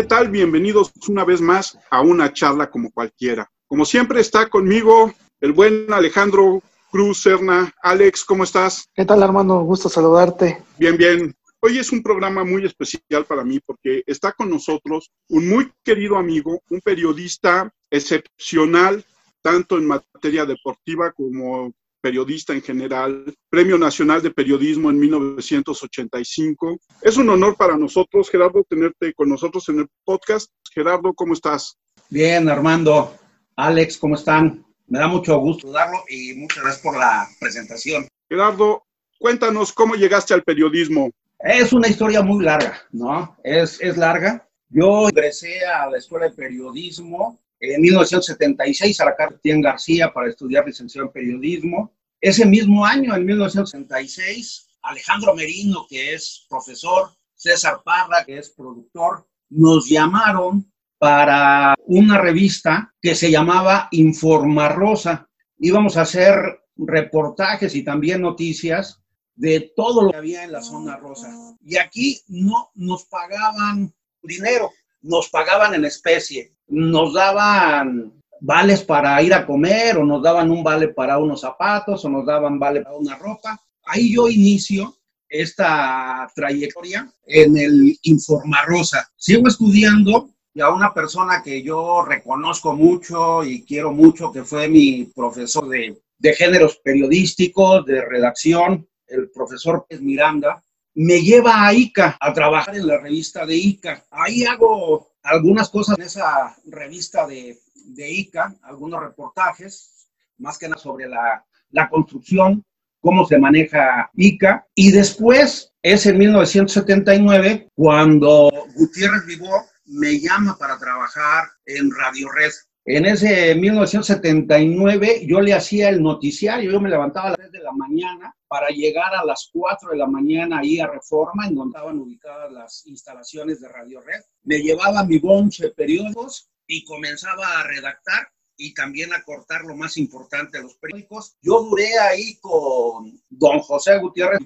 [0.00, 0.30] ¿qué tal?
[0.30, 3.46] Bienvenidos una vez más a una charla como cualquiera.
[3.66, 5.12] Como siempre está conmigo
[5.42, 7.70] el buen Alejandro Cruz Serna.
[7.82, 8.88] Alex, ¿cómo estás?
[8.94, 9.60] ¿Qué tal, Armando?
[9.60, 10.62] Gusto saludarte.
[10.78, 11.34] Bien, bien.
[11.60, 16.16] Hoy es un programa muy especial para mí porque está con nosotros un muy querido
[16.16, 19.04] amigo, un periodista excepcional,
[19.42, 26.78] tanto en materia deportiva como periodista en general, Premio Nacional de Periodismo en 1985.
[27.02, 30.50] Es un honor para nosotros, Gerardo, tenerte con nosotros en el podcast.
[30.72, 31.76] Gerardo, ¿cómo estás?
[32.08, 33.14] Bien, Armando.
[33.56, 34.64] Alex, ¿cómo están?
[34.86, 38.08] Me da mucho gusto darlo y muchas gracias por la presentación.
[38.28, 38.84] Gerardo,
[39.18, 41.10] cuéntanos cómo llegaste al periodismo.
[41.38, 43.36] Es una historia muy larga, ¿no?
[43.44, 44.48] Es, es larga.
[44.68, 49.16] Yo ingresé a la Escuela de Periodismo en 1976 a la
[49.60, 51.92] García para estudiar licenciado en periodismo.
[52.20, 59.26] Ese mismo año, en 1976, Alejandro Merino, que es profesor, César Parra, que es productor,
[59.50, 65.28] nos llamaron para una revista que se llamaba Informa Rosa.
[65.58, 66.36] Íbamos a hacer
[66.76, 69.00] reportajes y también noticias
[69.34, 71.30] de todo lo que había en la zona rosa.
[71.64, 79.34] Y aquí no nos pagaban dinero, nos pagaban en especie, nos daban vales para ir
[79.34, 82.96] a comer o nos daban un vale para unos zapatos o nos daban vale para
[82.96, 83.60] una ropa.
[83.84, 84.96] Ahí yo inicio
[85.28, 89.08] esta trayectoria en el Informa Rosa.
[89.16, 94.68] Sigo estudiando y a una persona que yo reconozco mucho y quiero mucho, que fue
[94.68, 100.62] mi profesor de, de géneros periodísticos, de redacción, el profesor Miranda,
[100.94, 104.04] me lleva a ICA a trabajar en la revista de ICA.
[104.10, 110.80] Ahí hago algunas cosas en esa revista de, de ICA, algunos reportajes, más que nada
[110.80, 112.64] sobre la, la construcción,
[113.00, 114.66] cómo se maneja ICA.
[114.74, 122.52] Y después es en 1979 cuando Gutiérrez Vivó me llama para trabajar en Radio Red.
[122.86, 127.60] En ese 1979 yo le hacía el noticiario, yo me levantaba a las 3 de
[127.60, 131.76] la mañana para llegar a las 4 de la mañana ahí a Reforma, en donde
[131.76, 134.22] estaban ubicadas las instalaciones de Radio Red.
[134.44, 139.76] Me llevaba mi bonche de periódicos y comenzaba a redactar y también a cortar lo
[139.76, 141.36] más importante de los periódicos.
[141.42, 144.40] Yo duré ahí con don José Gutiérrez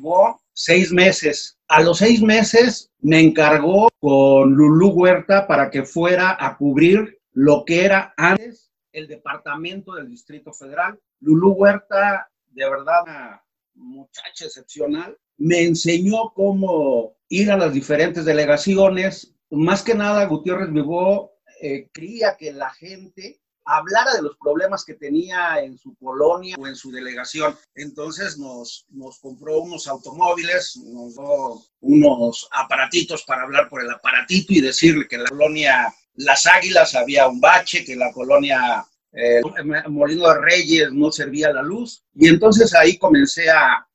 [0.52, 1.58] seis meses.
[1.68, 7.64] A los seis meses me encargó con Lulú Huerta para que fuera a cubrir lo
[7.64, 10.98] que era antes el departamento del Distrito Federal.
[11.20, 19.34] Lulú Huerta, de verdad, una muchacha excepcional, me enseñó cómo ir a las diferentes delegaciones.
[19.50, 25.60] Más que nada, Gutiérrez Vivó eh, que la gente hablara de los problemas que tenía
[25.60, 27.56] en su colonia o en su delegación.
[27.74, 34.52] Entonces nos, nos compró unos automóviles, nos dio unos aparatitos para hablar por el aparatito
[34.52, 39.40] y decirle que la colonia Las Águilas había un bache, que la colonia eh,
[39.88, 42.04] Molino de Reyes no servía la luz.
[42.14, 43.86] Y entonces ahí comencé a,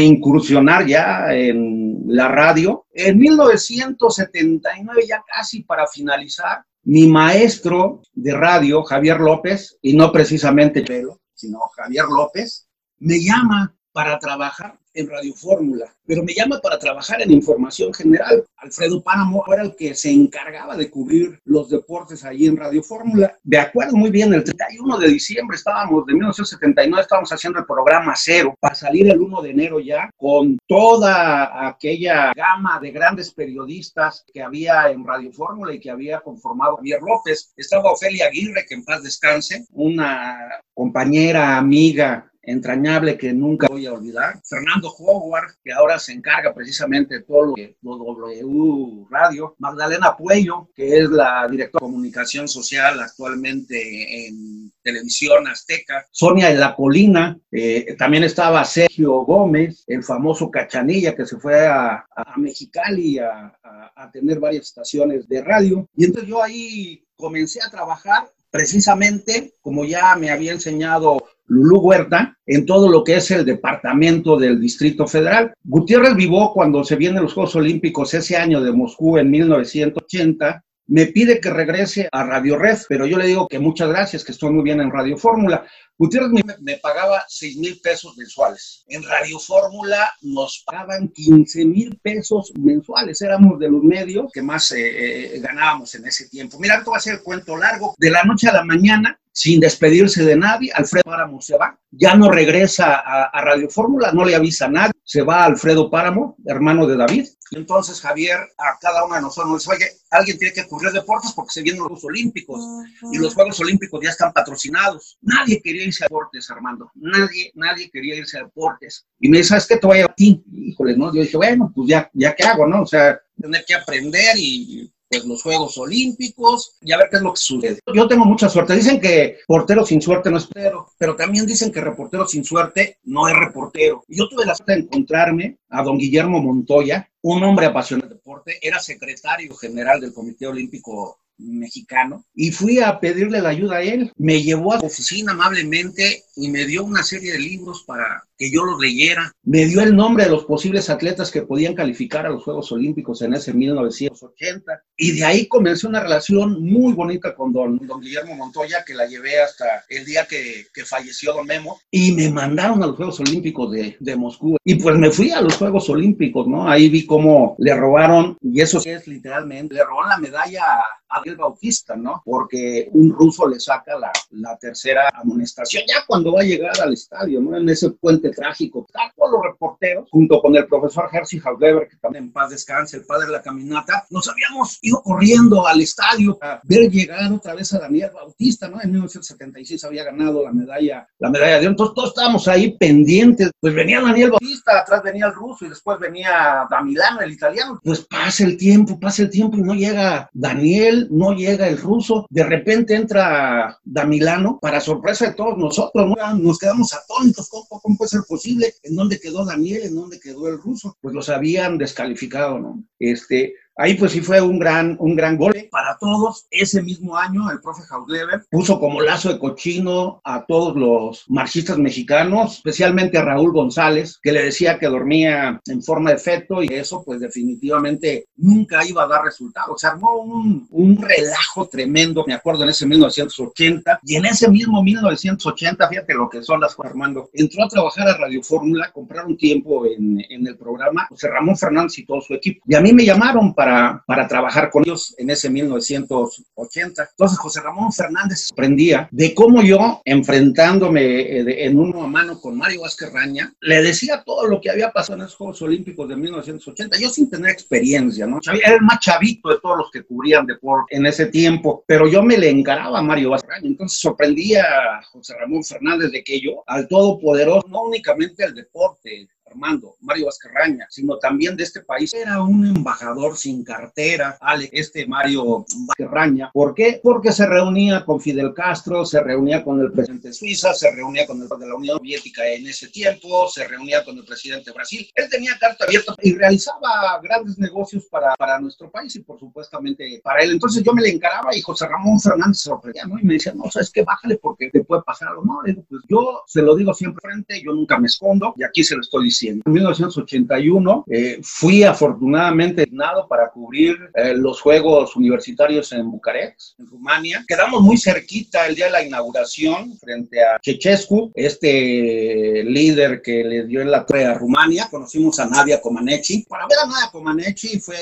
[0.00, 2.86] incursionar ya en la radio.
[2.92, 10.82] En 1979, ya casi para finalizar, mi maestro de radio, Javier López, y no precisamente
[10.82, 12.66] Pelo, sino Javier López,
[12.98, 18.44] me llama para trabajar en Radio Fórmula, pero me llama para trabajar en información general.
[18.58, 23.38] Alfredo Páramo era el que se encargaba de cubrir los deportes allí en Radio Fórmula.
[23.44, 28.12] Me acuerdo muy bien, el 31 de diciembre estábamos, de 1979, estábamos haciendo el programa
[28.14, 34.26] cero para salir el 1 de enero ya con toda aquella gama de grandes periodistas
[34.30, 37.54] que había en Radio Fórmula y que había conformado Javier López.
[37.56, 40.36] Estaba Ofelia Aguirre, que en paz descanse, una
[40.74, 44.40] compañera, amiga entrañable que nunca voy a olvidar.
[44.48, 49.54] Fernando Howard, que ahora se encarga precisamente de todo lo de W Radio.
[49.58, 56.06] Magdalena Puello, que es la directora de comunicación social actualmente en televisión azteca.
[56.10, 61.66] Sonia de la Colina, eh, también estaba Sergio Gómez, el famoso Cachanilla que se fue
[61.66, 65.88] a, a Mexicali a, a, a tener varias estaciones de radio.
[65.96, 72.38] Y entonces yo ahí comencé a trabajar precisamente, como ya me había enseñado Lulú Huerta,
[72.46, 75.52] en todo lo que es el departamento del Distrito Federal.
[75.62, 81.06] Gutiérrez Vivó, cuando se vienen los Juegos Olímpicos ese año de Moscú en 1980, me
[81.06, 84.52] pide que regrese a Radio Red, pero yo le digo que muchas gracias, que estoy
[84.52, 85.66] muy bien en Radio Fórmula.
[85.98, 88.84] Gutiérrez me, me, pagaba 6 mil pesos mensuales.
[88.86, 93.22] En Radio Fórmula nos pagaban 15 mil pesos mensuales.
[93.22, 96.58] Éramos de los medios que más eh, eh, ganábamos en ese tiempo.
[96.60, 97.94] Mira, esto va a ser el cuento largo.
[97.98, 101.78] De la noche a la mañana, sin despedirse de nadie, Alfredo Páramo se va.
[101.90, 104.92] Ya no regresa a, Radio Fórmula, no le avisa a nadie.
[105.04, 107.26] Se va Alfredo Páramo, hermano de David.
[107.52, 111.32] Entonces Javier a cada uno de nosotros nos dice, oye, alguien tiene que cubrir deportes
[111.32, 112.64] porque se vienen los Juegos Olímpicos
[113.12, 115.18] y los Juegos Olímpicos ya están patrocinados.
[115.20, 116.90] Nadie quería irse a deportes, Armando.
[116.94, 119.06] Nadie, nadie quería irse a deportes.
[119.20, 119.76] Y me dice, ¿sabes qué?
[119.76, 120.42] Te voy a ti.
[120.52, 121.14] Híjole, ¿no?
[121.14, 122.82] Yo dije, bueno, pues ya, ya qué hago, ¿no?
[122.82, 127.22] O sea, tener que aprender y pues los Juegos Olímpicos y a ver qué es
[127.22, 127.78] lo que sucede.
[127.94, 128.74] Yo tengo mucha suerte.
[128.74, 132.98] Dicen que portero sin suerte no es portero, pero también dicen que reportero sin suerte
[133.04, 134.04] no es reportero.
[134.08, 138.58] Yo tuve la suerte de encontrarme a don Guillermo Montoya, un hombre apasionado de deporte,
[138.62, 144.12] era secretario general del Comité Olímpico mexicano y fui a pedirle la ayuda a él.
[144.16, 148.50] Me llevó a su oficina amablemente y me dio una serie de libros para que
[148.50, 149.32] yo los leyera.
[149.42, 153.22] Me dio el nombre de los posibles atletas que podían calificar a los Juegos Olímpicos
[153.22, 158.34] en ese 1980 y de ahí comencé una relación muy bonita con don, don Guillermo
[158.34, 162.82] Montoya que la llevé hasta el día que, que, falleció don Memo y me mandaron
[162.82, 166.46] a los Juegos Olímpicos de, de Moscú y pues me fui a los Juegos Olímpicos,
[166.46, 166.68] ¿no?
[166.68, 171.36] Ahí vi cómo le robaron y eso es literalmente, le robaron la medalla a Adel
[171.36, 172.22] Bautista, ¿no?
[172.24, 176.92] Porque un ruso le saca la, la tercera amonestación ya cuando va a llegar al
[176.92, 177.56] estadio, ¿no?
[177.56, 178.86] En ese puente trágico.
[178.92, 183.04] Todos los reporteros, junto con el profesor Hersey Hausleber, que también en paz descanse, el
[183.04, 187.72] padre de la caminata, nos habíamos ido corriendo al estadio a ver llegar otra vez
[187.74, 188.80] a Daniel Bautista, ¿no?
[188.82, 191.70] En 1976 había ganado la medalla, la medalla de oro.
[191.70, 193.50] Entonces todos estábamos ahí pendientes.
[193.60, 197.80] Pues venía Daniel Bautista, atrás venía el ruso y después venía Damilano, el italiano.
[197.82, 202.26] Pues pasa el tiempo, pasa el tiempo y no llega Daniel, no llega el ruso.
[202.30, 206.34] De repente entra Damilano, para sorpresa de todos nosotros, ¿no?
[206.34, 207.48] nos quedamos atónitos.
[207.48, 208.74] ¿Cómo, cómo puede posible?
[208.82, 209.82] ¿En dónde quedó Daniel?
[209.84, 210.96] ¿En dónde quedó el ruso?
[211.00, 212.84] Pues los habían descalificado, ¿no?
[212.98, 216.46] Este, Ahí pues sí fue un gran, un gran gol para todos.
[216.50, 221.76] Ese mismo año el profe Hausleber puso como lazo de cochino a todos los marxistas
[221.76, 226.68] mexicanos, especialmente a Raúl González, que le decía que dormía en forma de feto y
[226.68, 229.78] eso pues definitivamente nunca iba a dar resultados.
[229.78, 234.82] Se armó un, un relajo tremendo, me acuerdo, en ese 1980 y en ese mismo
[234.82, 239.86] 1980, fíjate lo que son las Armando, entró a trabajar a Radio Fórmula, compraron tiempo
[239.86, 242.62] en, en el programa José Ramón Fernández y todo su equipo.
[242.66, 247.08] Y a mí me llamaron para para, para, trabajar con ellos en ese 1980.
[247.10, 252.56] Entonces José Ramón Fernández sorprendía de cómo yo, enfrentándome eh, en uno a mano con
[252.56, 256.16] Mario Vázquez Raña, le decía todo lo que había pasado en esos Juegos Olímpicos de
[256.16, 258.38] 1980, yo sin tener experiencia, ¿no?
[258.46, 262.22] Era el más chavito de todos los que cubrían deporte en ese tiempo, pero yo
[262.22, 266.40] me le encaraba a Mario Vázquez Raña, entonces sorprendía a José Ramón Fernández de que
[266.40, 270.52] yo, al todopoderoso, no únicamente el deporte, Armando, Mario Vázquez
[270.90, 272.12] sino también de este país.
[272.14, 277.00] Era un embajador sin cartera, Ale, este Mario Vázquez ¿Por qué?
[277.02, 281.26] Porque se reunía con Fidel Castro, se reunía con el presidente de Suiza, se reunía
[281.26, 284.74] con el de la Unión Soviética en ese tiempo, se reunía con el presidente de
[284.74, 285.08] Brasil.
[285.14, 290.20] Él tenía carta abierta y realizaba grandes negocios para, para nuestro país y por supuestamente
[290.22, 290.52] para él.
[290.52, 293.18] Entonces yo me le encaraba y José Ramón Fernández se sorprendía, ¿no?
[293.18, 295.44] Y me decía, no, sabes qué, bájale porque te puede pasar algo.
[295.44, 298.94] No, pues yo se lo digo siempre frente, yo nunca me escondo y aquí se
[298.94, 299.45] lo estoy diciendo.
[299.48, 306.86] En 1981 eh, fui afortunadamente designado para cubrir eh, los Juegos Universitarios en Bucarest, en
[306.86, 307.44] Rumania.
[307.46, 313.66] Quedamos muy cerquita el día de la inauguración frente a Chechescu, este líder que le
[313.66, 314.88] dio en la torre a Rumania.
[314.90, 316.46] Conocimos a Nadia Comaneci.
[316.48, 317.96] Para ver a Nadia Comaneci fue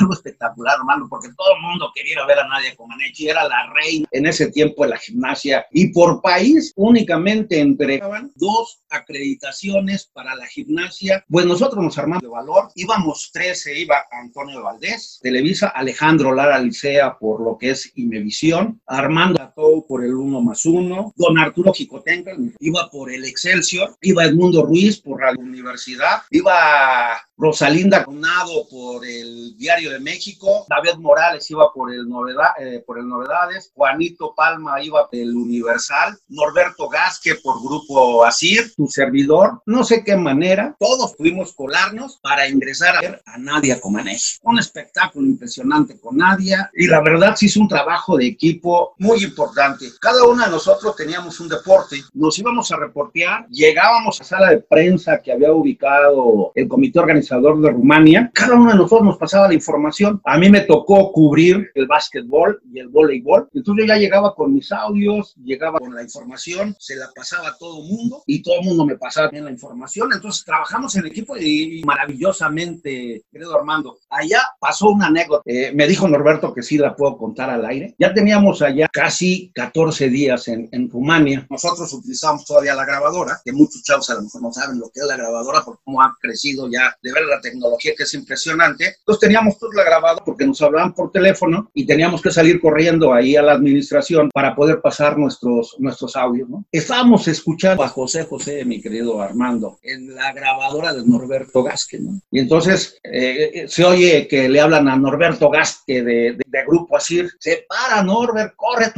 [0.00, 3.28] algo espectacular, hermano, porque todo el mundo quería ver a Nadia Comaneci.
[3.28, 8.80] Era la reina en ese tiempo de la gimnasia y por país únicamente entregaban dos
[8.90, 10.79] acreditaciones para la gimnasia
[11.28, 17.18] pues nosotros nos armamos de valor, íbamos 13, iba Antonio Valdés, Televisa, Alejandro Lara Licea
[17.18, 22.32] por lo que es Imevisión, Armando Atou por el 1 más 1, don Arturo Jicotenca
[22.58, 29.56] iba por el Excelsior, iba Edmundo Ruiz por la Universidad, iba Rosalinda Conado por el
[29.56, 34.82] Diario de México, David Morales iba por el, novedad, eh, por el Novedades, Juanito Palma
[34.82, 40.76] iba por el Universal, Norberto Gasque por Grupo Asir, tu servidor, no sé qué manera,
[40.78, 44.38] todos pudimos colarnos para ingresar a ver a Nadia Comaneci.
[44.42, 49.24] Un espectáculo impresionante con Nadia y la verdad se hizo un trabajo de equipo muy
[49.24, 49.86] importante.
[49.98, 54.58] Cada uno de nosotros teníamos un deporte, nos íbamos a reportear, llegábamos a sala de
[54.58, 59.48] prensa que había ubicado el comité organizador de Rumania, cada uno de nosotros nos pasaba
[59.48, 60.20] la información.
[60.24, 63.48] A mí me tocó cubrir el básquetbol y el voleibol.
[63.54, 67.56] Entonces yo ya llegaba con mis audios, llegaba con la información, se la pasaba a
[67.56, 70.12] todo mundo y todo el mundo me pasaba bien la información.
[70.12, 75.42] Entonces trabajamos en equipo y, maravillosamente, querido Armando, allá pasó una anécdota.
[75.46, 77.94] Eh, me dijo Norberto que sí la puedo contar al aire.
[77.98, 81.46] Ya teníamos allá casi 14 días en, en Rumania.
[81.48, 85.00] Nosotros utilizamos todavía la grabadora, que muchos chavos a lo mejor no saben lo que
[85.00, 88.96] es la grabadora, por cómo ha crecido ya de la tecnología que es impresionante.
[88.98, 93.12] Entonces teníamos todo la grabado porque nos hablaban por teléfono y teníamos que salir corriendo
[93.12, 96.64] ahí a la administración para poder pasar nuestros, nuestros audios, ¿no?
[96.70, 102.20] Estábamos escuchando a José José, mi querido Armando, en la grabadora de Norberto Gasque, ¿no?
[102.30, 107.30] Y entonces eh, se oye que le hablan a Norberto Gasque de, de, Grupo Asir,
[107.38, 108.92] se para Norbert, corre,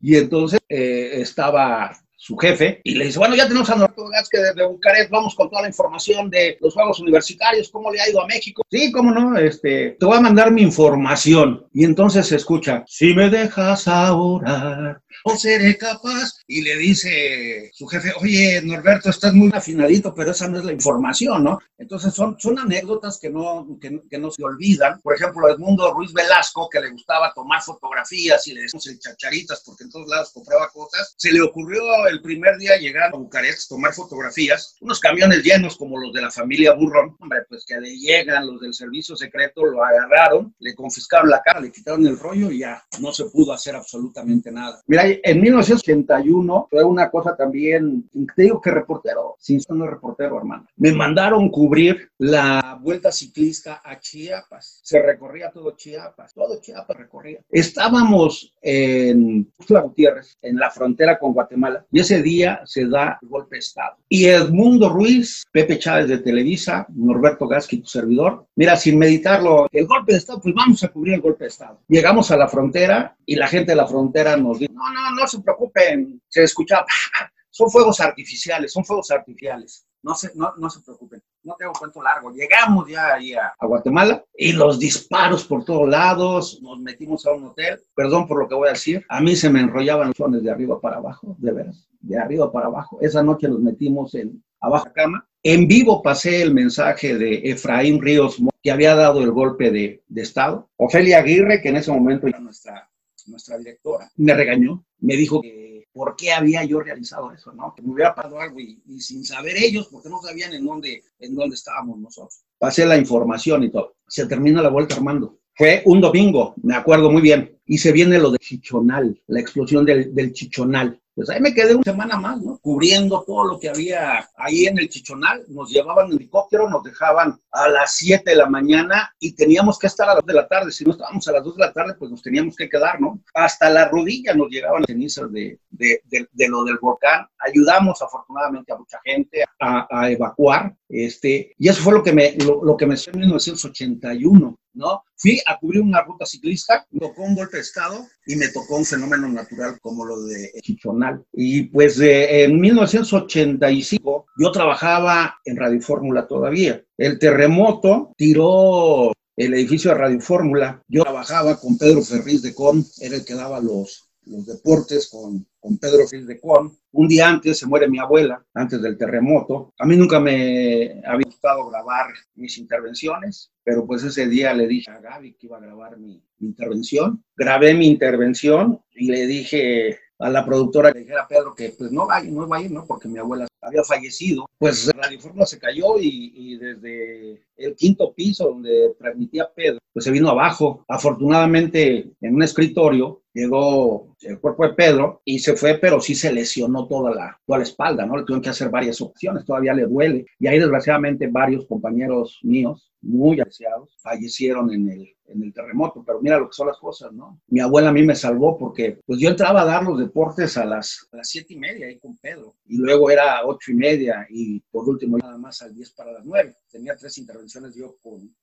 [0.00, 1.90] y entonces eh, estaba
[2.24, 5.50] su jefe, y le dice, bueno, ya tenemos a Norberto Gasque desde Bucaret, vamos con
[5.50, 8.62] toda la información de los Juegos Universitarios, cómo le ha ido a México.
[8.70, 11.66] Sí, cómo no, este, te voy a mandar mi información.
[11.74, 16.40] Y entonces se escucha, si me dejas ahora, o seré capaz.
[16.46, 20.72] Y le dice su jefe, oye, Norberto, estás muy afinadito, pero esa no es la
[20.72, 21.58] información, ¿no?
[21.78, 25.00] Entonces son, son anécdotas que no, que, que no se olvidan.
[25.00, 29.62] Por ejemplo, Edmundo Ruiz Velasco, que le gustaba tomar fotografías y le decimos el chacharitas
[29.64, 33.68] porque en todos lados compraba cosas, se le ocurrió el primer día llegar a Bucarest,
[33.68, 37.96] tomar fotografías, unos camiones llenos como los de la familia Burrón, hombre, pues que le
[37.96, 42.50] llegan los del servicio secreto, lo agarraron, le confiscaron la cara, le quitaron el rollo
[42.50, 44.82] y ya no se pudo hacer absolutamente nada.
[44.86, 50.66] Mira, en 1981 fue una cosa también, te digo que reportero, sin no reportero, hermano.
[50.76, 54.80] Me mandaron cubrir la vuelta ciclista a Chiapas.
[54.82, 57.40] Se recorría todo Chiapas, todo Chiapas recorría.
[57.50, 63.28] Estábamos en Tuxtla Gutiérrez, en la frontera con Guatemala, y ese día se da el
[63.28, 63.96] golpe de Estado.
[64.08, 69.86] Y Edmundo Ruiz, Pepe Chávez de Televisa, Norberto Gasqui, tu servidor, mira, sin meditarlo, el
[69.86, 71.80] golpe de Estado, pues vamos a cubrir el golpe de Estado.
[71.88, 75.26] Llegamos a la frontera y la gente de la frontera nos dice, no, no, no
[75.26, 76.86] se preocupen, se escuchaba,
[77.50, 82.02] son fuegos artificiales, son fuegos artificiales, no se, no, no se preocupen, no tengo cuento
[82.02, 87.32] largo, llegamos ya ahí a, Guatemala y los disparos por todos lados, nos metimos a
[87.32, 90.16] un hotel, perdón por lo que voy a decir, a mí se me enrollaban los
[90.16, 94.14] sones de arriba para abajo, de veras, de arriba para abajo, esa noche nos metimos
[94.14, 99.30] en abajo cama, en vivo pasé el mensaje de Efraín Ríos, que había dado el
[99.30, 100.70] golpe de, de Estado.
[100.76, 102.88] Ofelia Aguirre, que en ese momento era nuestra
[103.26, 107.72] nuestra directora, me regañó, me dijo que por qué había yo realizado eso, ¿no?
[107.74, 111.34] Que me hubiera pasado algo y, sin saber ellos, porque no sabían en dónde, en
[111.34, 112.44] dónde estábamos nosotros.
[112.58, 113.94] Pasé la información y todo.
[114.08, 115.38] Se termina la vuelta Armando.
[115.54, 117.56] Fue un domingo, me acuerdo muy bien.
[117.64, 121.00] Y se viene lo de Chichonal, la explosión del, del Chichonal.
[121.14, 122.58] Pues ahí me quedé una semana más, ¿no?
[122.58, 125.44] Cubriendo todo lo que había ahí en el Chichonal.
[125.46, 129.86] Nos llevaban en helicóptero, nos dejaban a las 7 de la mañana y teníamos que
[129.86, 130.72] estar a las 2 de la tarde.
[130.72, 133.20] Si no estábamos a las 2 de la tarde, pues nos teníamos que quedar, ¿no?
[133.32, 137.28] Hasta la rodilla nos llegaban las cenizas de, de, de, lo del volcán.
[137.38, 140.74] Ayudamos afortunadamente a mucha gente a, a evacuar.
[140.88, 144.58] Este, y eso fue lo que me, lo, que me en 1981.
[144.74, 145.04] ¿no?
[145.16, 148.76] Fui a cubrir una ruta ciclista, me tocó un golpe de estado y me tocó
[148.76, 151.24] un fenómeno natural como lo de Chichonal.
[151.32, 156.82] Y pues en 1985 yo trabajaba en Radio Fórmula todavía.
[156.96, 160.82] El terremoto tiró el edificio de Radio Fórmula.
[160.88, 165.46] Yo trabajaba con Pedro Ferriz de Con, era el que daba los, los deportes con,
[165.60, 166.76] con Pedro Ferriz de Con.
[166.92, 169.74] Un día antes se muere mi abuela, antes del terremoto.
[169.78, 174.90] A mí nunca me había gustado grabar mis intervenciones, pero pues ese día le dije
[174.90, 177.24] a Gaby que iba a grabar mi, intervención.
[177.36, 182.06] Grabé mi intervención y le dije a la productora que dijera Pedro que pues no
[182.06, 182.86] vaya, no va a ir, ¿no?
[182.86, 184.46] Porque mi abuela había fallecido.
[184.58, 190.04] Pues Radio Fórmula se cayó y, y, desde el quinto piso donde transmitía Pedro, pues
[190.04, 190.84] se vino abajo.
[190.88, 196.32] Afortunadamente en un escritorio llegó el cuerpo de Pedro y se fue, pero sí se
[196.32, 198.16] lesionó toda la, toda la espalda, ¿no?
[198.16, 200.26] Le tuvieron que hacer varias opciones, todavía le duele.
[200.38, 206.02] Y ahí, desgraciadamente, varios compañeros míos, muy apreciados, fallecieron en el, en el terremoto.
[206.06, 207.40] Pero mira lo que son las cosas, ¿no?
[207.48, 210.64] Mi abuela a mí me salvó porque, pues yo entraba a dar los deportes a
[210.64, 212.54] las, a las siete y media ahí con Pedro.
[212.66, 216.24] Y luego era ocho y media y por último nada más al diez para las
[216.24, 216.56] nueve.
[216.70, 217.43] Tenía tres intervenciones
[217.74, 218.34] yo con,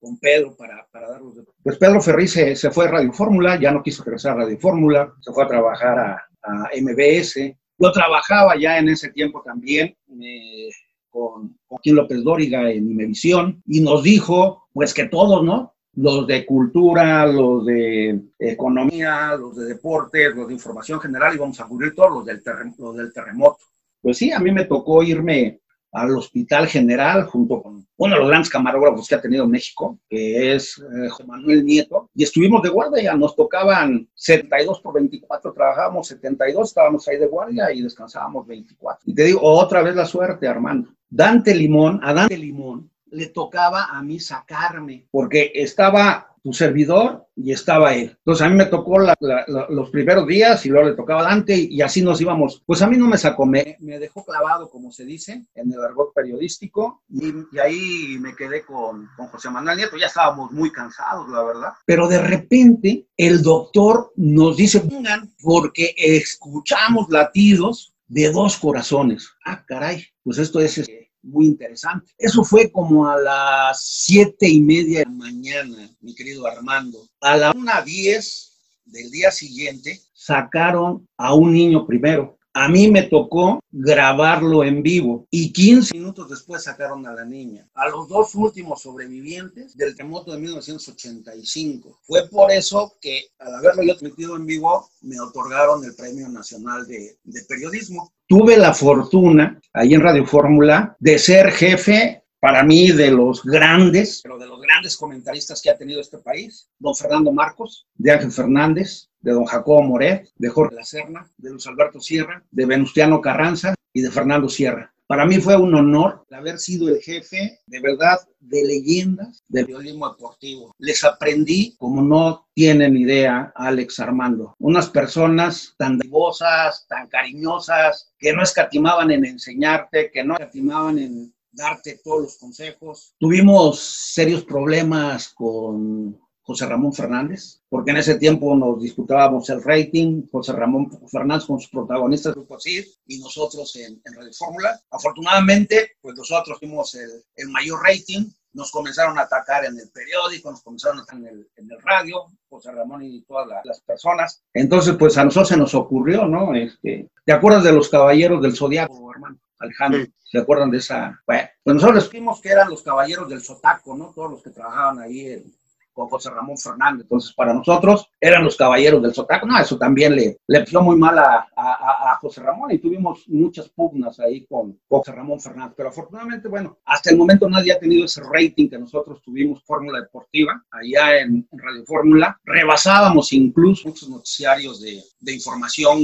[0.00, 3.58] con Pedro para, para dar los Pues Pedro Ferri se, se, fue a Radio Fórmula,
[3.60, 7.54] ya no quiso regresar a Radio Fórmula, se fue a trabajar a, a MBS.
[7.78, 10.68] Yo trabajaba ya en ese tiempo también eh,
[11.10, 15.74] con Joaquín López Dóriga en Imevisión y nos dijo, pues que todos, ¿no?
[15.94, 21.66] Los de cultura, los de economía, los de deportes, los de información general, íbamos a
[21.66, 22.42] cubrir todos los del,
[22.78, 23.58] los del terremoto.
[24.00, 25.60] Pues sí, a mí me tocó irme
[25.92, 30.54] al Hospital General junto con uno de los grandes camarógrafos que ha tenido México, que
[30.54, 36.06] es eh, José Manuel Nieto, y estuvimos de guardia, nos tocaban 72 por 24, trabajábamos
[36.08, 39.02] 72, estábamos ahí de guardia y descansábamos 24.
[39.06, 40.90] Y te digo, otra vez la suerte, Armando.
[41.08, 47.52] Dante Limón, a Dante Limón le tocaba a mí sacarme, porque estaba tu servidor y
[47.52, 48.16] estaba él.
[48.18, 52.02] Entonces a mí me tocó los primeros días y luego le tocaba Dante y, así
[52.02, 52.62] nos íbamos.
[52.66, 55.82] Pues a mí no me sacó, me, me dejó clavado, como se dice, en el
[55.82, 59.96] argot periodístico y, ahí me quedé con, con, José Manuel Nieto.
[59.96, 61.72] Ya estábamos muy cansados, la verdad.
[61.84, 69.30] Pero de repente el doctor nos dice, vengan, porque escuchamos latidos de dos corazones.
[69.44, 70.78] Ah, caray, pues esto es
[71.22, 72.12] muy interesante.
[72.16, 76.98] Eso fue como a las siete y media de la mañana, mi querido Armando.
[77.20, 83.04] A la una diez del día siguiente sacaron a un niño primero a mí me
[83.04, 88.34] tocó grabarlo en vivo y 15 minutos después sacaron a la niña, a los dos
[88.34, 92.00] últimos sobrevivientes del terremoto de 1985.
[92.02, 96.84] Fue por eso que al haberlo yo transmitido en vivo me otorgaron el Premio Nacional
[96.88, 98.12] de, de Periodismo.
[98.26, 104.20] Tuve la fortuna ahí en Radio Fórmula de ser jefe para mí de los grandes,
[104.22, 108.32] pero de los grandes comentaristas que ha tenido este país, don Fernando Marcos, de Ángel
[108.32, 113.74] Fernández, de don Jacobo Moret, de Jorge Lacerna, de Luis Alberto Sierra, de Venustiano Carranza
[113.92, 114.92] y de Fernando Sierra.
[115.08, 120.10] Para mí fue un honor haber sido el jefe, de verdad, de leyendas del periodismo
[120.10, 120.74] deportivo.
[120.78, 128.34] Les aprendí, como no tienen idea, Alex Armando, unas personas tan divosas, tan cariñosas, que
[128.34, 133.14] no escatimaban en enseñarte, que no escatimaban en darte todos los consejos.
[133.18, 140.22] Tuvimos serios problemas con José Ramón Fernández, porque en ese tiempo nos disputábamos el rating,
[140.32, 144.80] José Ramón Fernández con sus protagonistas Grupo CIR y nosotros en, Radio Fórmula.
[144.90, 150.50] Afortunadamente, pues nosotros tuvimos el, el, mayor rating, nos comenzaron a atacar en el periódico,
[150.50, 154.42] nos comenzaron a atacar en el, en el radio, José Ramón y todas las personas.
[154.54, 156.54] Entonces, pues a nosotros se nos ocurrió, ¿no?
[156.54, 159.38] Este, ¿Te acuerdas de los caballeros del Zodiaco, hermano?
[159.58, 161.20] Alejandro, ¿se acuerdan de esa?
[161.26, 164.12] Bueno, pues nosotros vimos que eran los caballeros del Sotaco, ¿no?
[164.14, 165.57] Todos los que trabajaban ahí en,
[165.98, 167.02] con José Ramón Fernández.
[167.02, 169.46] Entonces, para nosotros eran los caballeros del Sotaco.
[169.46, 173.28] No, eso también le, le pasó muy mal a, a, a, José Ramón y tuvimos
[173.28, 175.74] muchas pugnas ahí con José Ramón Fernández.
[175.76, 180.00] Pero afortunadamente, bueno, hasta el momento nadie ha tenido ese rating que nosotros tuvimos, Fórmula
[180.00, 182.38] Deportiva, allá en, Radio Fórmula.
[182.44, 185.98] Rebasábamos incluso muchos noticiarios de, de, información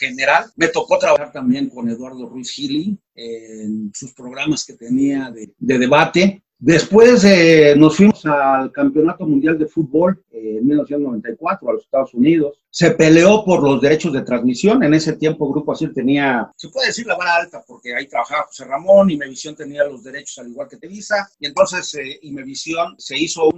[0.00, 0.46] general.
[0.56, 5.78] Me tocó trabajar también con Eduardo Ruiz Gili en sus programas que tenía de, de
[5.78, 11.84] debate Después eh, nos fuimos al Campeonato Mundial de Fútbol eh, en 1994 a los
[11.84, 12.62] Estados Unidos.
[12.70, 14.82] Se peleó por los derechos de transmisión.
[14.82, 18.44] En ese tiempo Grupo Asir tenía, se puede decir la vara alta, porque ahí trabajaba
[18.46, 21.28] José Ramón, y Mevisión tenía los derechos al igual que Televisa.
[21.38, 23.50] Y entonces eh, Imevisión se hizo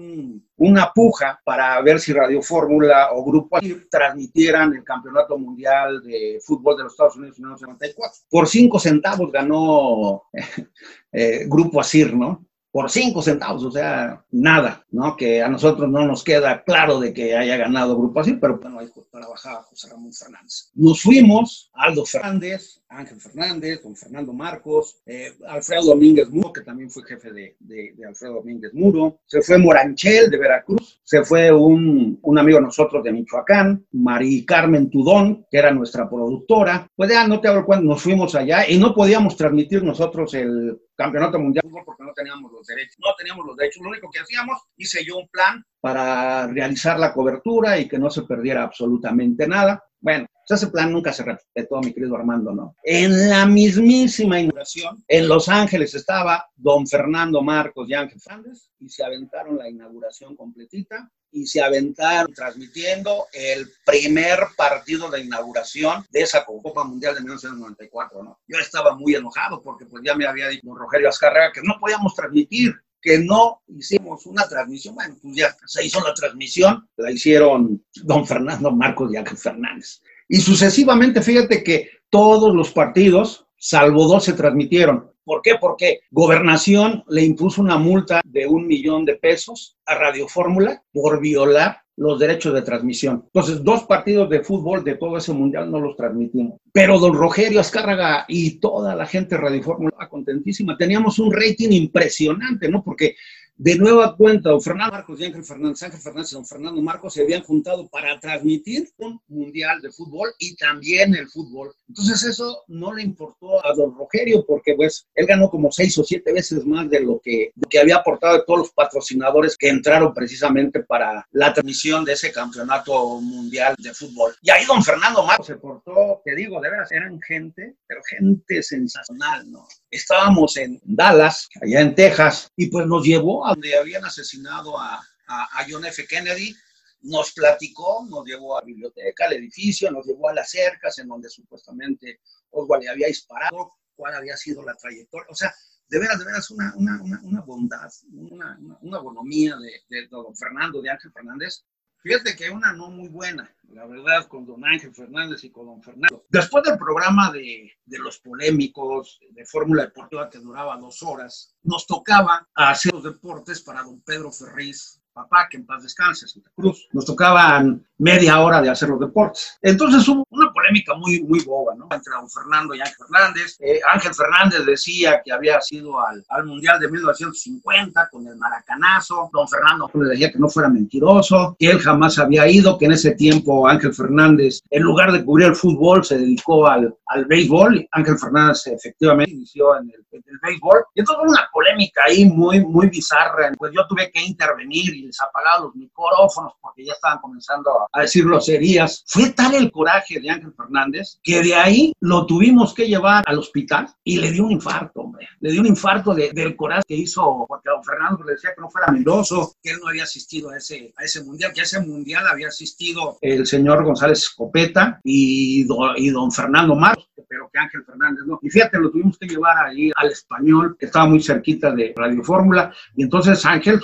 [0.57, 6.41] una puja para ver si Radio Fórmula o Grupo Asir transmitieran el Campeonato Mundial de
[6.45, 8.23] Fútbol de los Estados Unidos en 1994.
[8.29, 10.25] Por cinco centavos ganó
[11.13, 12.45] eh, Grupo Asir, ¿no?
[12.71, 15.17] Por cinco centavos, o sea, nada, ¿no?
[15.17, 18.79] Que a nosotros no nos queda claro de que haya ganado Grupo Así, pero bueno,
[18.79, 20.71] ahí trabajaba José Ramón Fernández.
[20.75, 26.91] Nos fuimos, Aldo Fernández, Ángel Fernández, con Fernando Marcos, eh, Alfredo Domínguez Muro, que también
[26.91, 32.19] fue jefe de, de, Alfredo Domínguez Muro, se fue Moranchel de Veracruz, se fue un,
[32.23, 37.27] un amigo de nosotros de Michoacán, Mari Carmen Tudón, que era nuestra productora, pues ya
[37.27, 41.65] no te hablo cuando nos fuimos allá y no podíamos transmitir nosotros el campeonato mundial
[41.85, 42.97] porque no teníamos los derechos.
[42.99, 43.83] No teníamos los derechos.
[43.83, 48.11] Lo único que hacíamos, hice yo un plan para realizar la cobertura y que no
[48.11, 49.83] se perdiera absolutamente nada.
[50.01, 52.75] Bueno, ese plan nunca se respetó, mi querido Armando, ¿no?
[52.83, 58.89] En la mismísima inauguración, en Los Ángeles estaba don Fernando Marcos y Ángel Fernández y
[58.89, 66.23] se aventaron la inauguración completita y se aventaron transmitiendo el primer partido de inauguración de
[66.23, 68.39] esa Copa Mundial de 1994, ¿no?
[68.47, 72.15] Yo estaba muy enojado porque pues ya me había dicho Rogelio Azcárraga que no podíamos
[72.15, 74.95] transmitir, que no hicimos una transmisión.
[74.95, 80.01] Bueno, pues ya se hizo la transmisión, la hicieron don Fernando Marcos y Ángel Fernández.
[80.29, 85.11] Y sucesivamente, fíjate que todos los partidos, salvo dos, se transmitieron.
[85.25, 85.57] ¿Por qué?
[85.61, 91.21] Porque Gobernación le impuso una multa de un millón de pesos a Radio Fórmula por
[91.21, 93.25] violar los derechos de transmisión.
[93.27, 96.61] Entonces, dos partidos de fútbol de todo ese mundial no los transmitimos.
[96.73, 100.77] Pero don Rogerio Azcárraga y toda la gente de Radio Fórmula contentísima.
[100.77, 102.83] Teníamos un rating impresionante, ¿no?
[102.85, 103.17] Porque
[103.59, 107.15] de nueva cuenta, don Fernando Marcos y Ángel Fernández, Ángel Fernández y don Fernando Marcos
[107.15, 111.75] se habían juntado para transmitir un mundial de fútbol y también el fútbol.
[111.89, 116.05] Entonces eso no le importó a don Rogerio porque pues él ganó como seis o
[116.05, 120.15] siete veces más de lo que, que había aportado de todos los patrocinadores que entraron
[120.15, 124.37] precisamente para la transmisión de ese campeonato mundial de fútbol.
[124.41, 128.63] Y ahí don Fernando Marcos se portó, te digo, de veras, eran gente, pero gente
[128.63, 129.67] sensacional, ¿no?
[129.91, 135.01] Estábamos en Dallas, allá en Texas, y pues nos llevó a donde habían asesinado a,
[135.27, 136.07] a, John F.
[136.07, 136.55] Kennedy,
[137.03, 141.09] nos platicó, nos llevó a la biblioteca, al edificio, nos llevó a las cercas en
[141.09, 142.21] donde supuestamente
[142.51, 145.27] Oswald le había disparado, cuál había sido la trayectoria.
[145.31, 145.53] O sea,
[145.89, 150.83] de veras, de veras, una, una, una, bondad, una, una, bonomía de, de, don Fernando,
[150.83, 151.65] de Ángel Fernández.
[152.01, 155.83] Fíjate que una no muy buena, la verdad, con don Ángel Fernández y con don
[155.83, 156.25] Fernando.
[156.29, 161.87] Después del programa de, de los polémicos de Fórmula Deportiva que duraba dos horas, nos
[161.87, 166.89] tocaba hacer los deportes para don Pedro Ferriz papá, que en paz descanse, Santa Cruz.
[166.93, 169.59] Nos tocaban media hora de hacer los deportes.
[169.63, 171.89] Entonces hubo una polémica muy, muy boba, ¿no?
[171.91, 173.57] Entre don Fernando y Ángel Fernández.
[173.61, 179.31] Eh, Ángel Fernández decía que había sido al, al, Mundial de 1950 con el maracanazo.
[179.33, 182.93] Don Fernando le decía que no fuera mentiroso, que él jamás había ido, que en
[182.93, 187.87] ese tiempo Ángel Fernández, en lugar de cubrir el fútbol, se dedicó al, al béisbol.
[187.93, 190.85] Ángel Fernández efectivamente inició en el, en el béisbol.
[190.95, 193.53] Y entonces hubo una polémica ahí muy, muy bizarra.
[193.57, 198.01] Pues yo tuve que intervenir y les apagaba los micrófonos porque ya estaban comenzando a,
[198.01, 199.05] decir groserías.
[199.07, 203.39] Fue tal el coraje de Ángel Fernández que de ahí lo tuvimos que llevar al
[203.39, 205.29] hospital y le dio un infarto, hombre.
[205.41, 208.69] Le dio un infarto del coraje que hizo porque don Fernando le decía que no
[208.69, 211.81] fuera mendoso, que él no había asistido a ese, a ese mundial, que a ese
[211.81, 215.67] mundial había asistido el señor González Escopeta y,
[215.97, 218.39] y don Fernando Marcos, pero que Ángel Fernández no.
[218.43, 222.23] Y fíjate, lo tuvimos que llevar ahí al español, que estaba muy cerquita de Radio
[222.23, 223.81] Fórmula, y entonces Ángel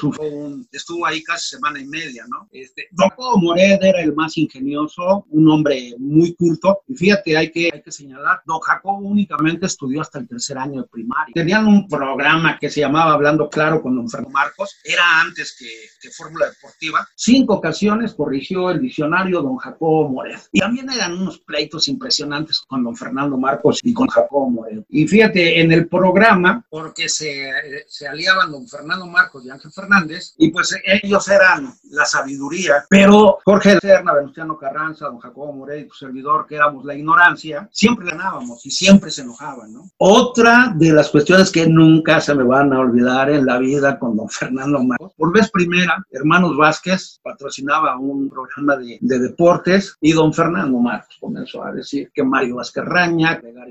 [0.73, 2.49] estuvo ahí casi semana y media, ¿no?
[2.51, 7.71] Este, Don Mored era el más ingenioso, un hombre muy culto, y fíjate, hay que,
[7.73, 11.33] hay que señalar, Don Jacobo únicamente estudió hasta el tercer año de primaria.
[11.35, 15.69] Tenían un programa que se llamaba Hablando Claro con Don Fernando Marcos, era antes que,
[16.01, 17.07] que Fórmula Deportiva.
[17.15, 20.39] Cinco ocasiones corrigió el diccionario Don Jacobo Mored.
[20.53, 24.83] Y también eran unos pleitos impresionantes con Don Fernando Marcos y con Jacobo Mored.
[24.89, 27.51] Y fíjate, en el programa, porque se,
[27.87, 33.39] se aliaban Don Fernando Marcos y Ángel Fernández, y pues ellos eran la sabiduría, pero
[33.45, 38.65] Jorge Serna, Venustiano Carranza, don Jacobo Morey, tu servidor, que éramos la ignorancia, siempre ganábamos
[38.67, 39.91] y siempre se enojaban, ¿no?
[39.99, 44.17] Otra de las cuestiones que nunca se me van a olvidar en la vida con
[44.17, 50.13] don Fernando Marcos, por vez primera, Hermanos Vázquez patrocinaba un programa de, de deportes y
[50.13, 53.24] don Fernando Marcos comenzó a decir que Mario Vázquez-Raña,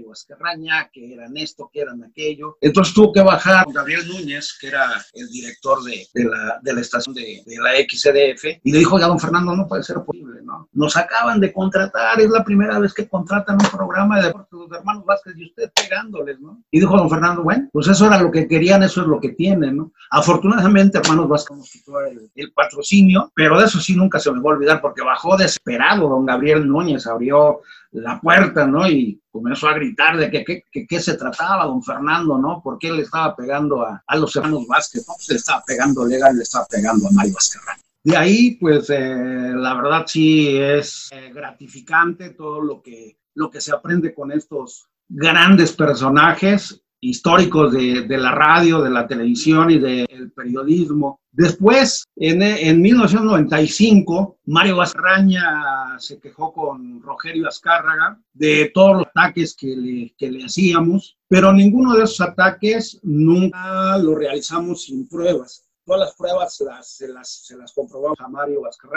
[0.08, 2.58] Vázquez-Raña, que eran esto, que eran aquello.
[2.62, 6.82] Entonces tuvo que bajar Gabriel Núñez, que era el director de, de, la, de la
[6.82, 10.42] estación de, de, la XCDF, y le dijo, ya don Fernando, no puede ser posible,
[10.44, 10.70] ¿no?
[10.74, 14.72] Nos acaban de contratar, es la primera vez que contratan un programa de deportes los
[14.72, 16.64] hermanos Vázquez y usted pegándoles, ¿no?
[16.72, 19.30] Y dijo don Fernando, bueno, pues eso era lo que querían, eso es lo que
[19.30, 19.92] tienen, ¿no?
[20.12, 24.40] Afortunadamente, hermanos Vázquez nos quitó el, el patrocinio, pero de eso sí nunca se me
[24.40, 27.62] va a olvidar, porque bajó desesperado don Gabriel Núñez, abrió
[27.94, 28.88] la puerta, ¿no?
[28.88, 32.62] Y comenzó a gritar de que qué se trataba, don Fernando, ¿no?
[32.62, 35.06] ¿Por qué le estaba pegando a, a los hermanos Vázquez?
[35.08, 37.62] No, pues le estaba pegando legal, le estaba pegando a Mario Vázquez.
[38.04, 43.62] De ahí, pues, eh, la verdad sí es eh, gratificante todo lo que, lo que
[43.62, 49.80] se aprende con estos grandes personajes históricos de, de la radio, de la televisión y
[49.80, 51.20] del periodismo.
[51.32, 59.56] Después, en, en 1995, Mario Basraña se quejó con Rogelio Azcárraga de todos los ataques
[59.56, 65.66] que le, que le hacíamos, pero ninguno de esos ataques nunca lo realizamos sin pruebas.
[65.86, 68.90] Todas las pruebas las, se, las, se las comprobamos a Mario Vázquez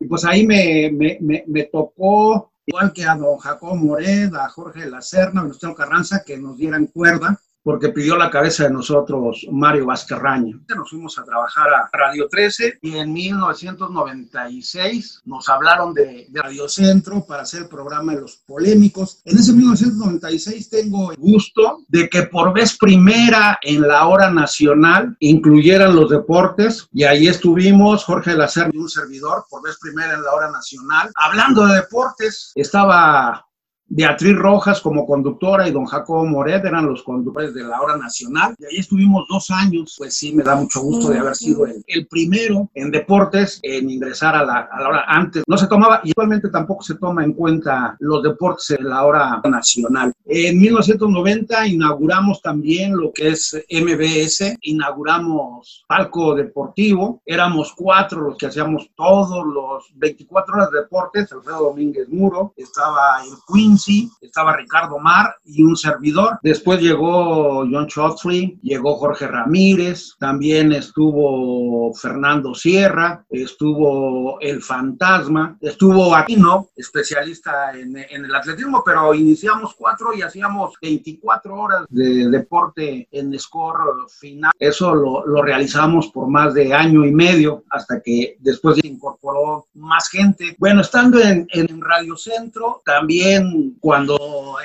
[0.00, 4.48] Y pues ahí me, me, me, me tocó igual que a don Jacob Mored, a
[4.48, 9.44] Jorge Lacerna, a Venustiano Carranza, que nos dieran cuerda porque pidió la cabeza de nosotros
[9.50, 10.56] Mario Vázquez-Raña.
[10.68, 16.68] Nos fuimos a trabajar a Radio 13 y en 1996 nos hablaron de, de Radio
[16.68, 19.20] Centro para hacer el programa de los polémicos.
[19.24, 25.16] En ese 1996 tengo el gusto de que por vez primera en la hora nacional
[25.18, 30.22] incluyeran los deportes y ahí estuvimos Jorge Lacer y un servidor por vez primera en
[30.22, 32.52] la hora nacional hablando de deportes.
[32.54, 33.44] Estaba
[33.88, 38.54] Beatriz Rojas como conductora y don Jacobo Moret eran los conductores de la hora nacional.
[38.58, 39.94] Y ahí estuvimos dos años.
[39.96, 43.88] Pues sí, me da mucho gusto de haber sido el, el primero en deportes en
[43.88, 45.44] ingresar a la, a la, hora antes.
[45.46, 49.40] No se tomaba, y actualmente tampoco se toma en cuenta los deportes en la hora
[49.44, 50.12] nacional.
[50.24, 57.22] En 1990 inauguramos también lo que es MBS, inauguramos Palco Deportivo.
[57.24, 61.32] Éramos cuatro los que hacíamos todos los 24 horas de deportes.
[61.32, 66.38] Alfredo Domínguez Muro, estaba el Queen Lindsay, estaba Ricardo Mar y un servidor.
[66.42, 76.14] Después llegó John Chotley, llegó Jorge Ramírez, también estuvo Fernando Sierra, estuvo El Fantasma, estuvo
[76.14, 83.08] Aquino, especialista en, en el atletismo, pero iniciamos cuatro y hacíamos 24 horas de deporte
[83.10, 84.52] en score final.
[84.58, 89.66] Eso lo, lo realizamos por más de año y medio hasta que después se incorporó
[89.74, 90.56] más gente.
[90.58, 94.16] Bueno, estando en, en Radio Centro, también cuando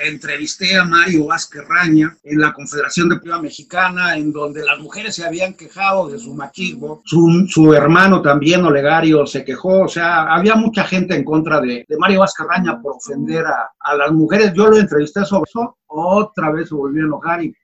[0.04, 5.24] entrevisté a Mario Vázquez Raña en la Confederación Deportiva Mexicana, en donde las mujeres se
[5.24, 10.54] habían quejado de su machismo, su, su hermano también, Olegario, se quejó, o sea, había
[10.54, 14.52] mucha gente en contra de, de Mario Vázquez Raña por ofender a, a las mujeres.
[14.54, 17.54] Yo lo entrevisté sobre eso, otra vez se volvió a enojar y